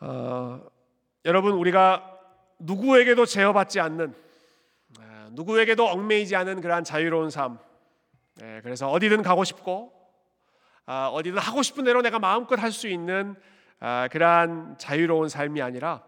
어, 0.00 0.68
여러분 1.24 1.52
우리가 1.52 2.19
누구에게도 2.60 3.26
제어받지 3.26 3.80
않는 3.80 4.14
어, 5.00 5.28
누구에게도 5.32 5.86
얽매이지 5.86 6.36
않은 6.36 6.60
그러한 6.60 6.84
자유로운 6.84 7.30
삶. 7.30 7.58
예, 8.42 8.60
그래서 8.62 8.88
어디든 8.90 9.22
가고 9.22 9.44
싶고 9.44 9.92
아, 10.86 11.08
어디든 11.08 11.38
하고 11.38 11.62
싶은 11.62 11.84
대로 11.84 12.02
내가 12.02 12.18
마음껏 12.18 12.58
할 12.58 12.72
수 12.72 12.88
있는 12.88 13.34
아, 13.78 14.08
그러한 14.10 14.76
자유로운 14.78 15.28
삶이 15.28 15.62
아니라 15.62 16.04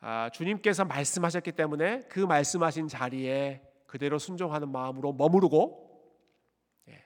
아, 0.00 0.30
주님께서 0.32 0.84
말씀하셨기 0.84 1.52
때문에 1.52 2.02
그 2.08 2.20
말씀하신 2.20 2.88
자리에 2.88 3.62
그대로 3.86 4.18
순종하는 4.18 4.70
마음으로 4.70 5.12
머무르고 5.12 5.90
예, 6.88 7.04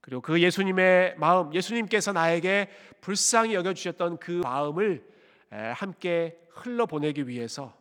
그리고 0.00 0.20
그 0.20 0.40
예수님의 0.40 1.16
마음, 1.16 1.52
예수님께서 1.54 2.12
나에게 2.12 2.68
불쌍히 3.00 3.54
여겨 3.54 3.74
주셨던 3.74 4.18
그 4.18 4.40
마음을 4.44 5.06
함께 5.74 6.38
흘러 6.50 6.84
보내기 6.86 7.26
위해서 7.26 7.72
예, 7.72 7.77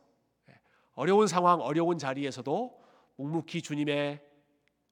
어려운 0.97 1.27
상황, 1.27 1.61
어려운 1.61 1.99
자리에서도 1.99 2.83
묵묵히 3.17 3.61
주님의 3.61 4.19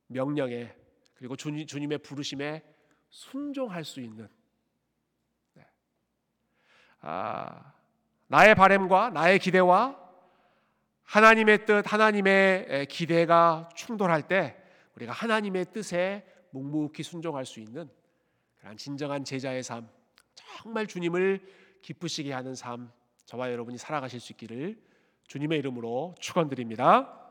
명령에 0.05 0.71
그리고 1.15 1.35
주님 1.35 1.91
의 1.91 1.97
부르심에 1.97 2.63
순종할 3.09 3.83
수 3.83 3.99
있는 4.01 4.29
아, 7.01 7.73
나의 8.27 8.53
바램과 8.53 9.09
나의 9.09 9.39
기대와 9.39 9.99
하나님의 11.03 11.65
뜻, 11.65 11.91
하나님의 11.91 12.87
기대가 12.87 13.67
충돌할 13.75 14.27
때 14.27 14.55
우리가 14.95 15.11
하나님의 15.11 15.73
뜻에 15.73 16.23
묵묵히 16.51 17.01
순종할 17.01 17.45
수 17.45 17.59
있는 17.59 17.89
그런 18.57 18.77
진정한 18.77 19.23
제자의 19.23 19.63
삶, 19.63 19.89
정말 20.35 20.85
주님을 20.85 21.41
기쁘시게 21.81 22.31
하는 22.31 22.53
삶, 22.53 22.91
저와 23.25 23.51
여러분이 23.51 23.79
살아가실 23.79 24.19
수 24.19 24.33
있기를 24.33 24.79
주님의 25.27 25.59
이름으로 25.59 26.15
축원드립니다. 26.19 27.24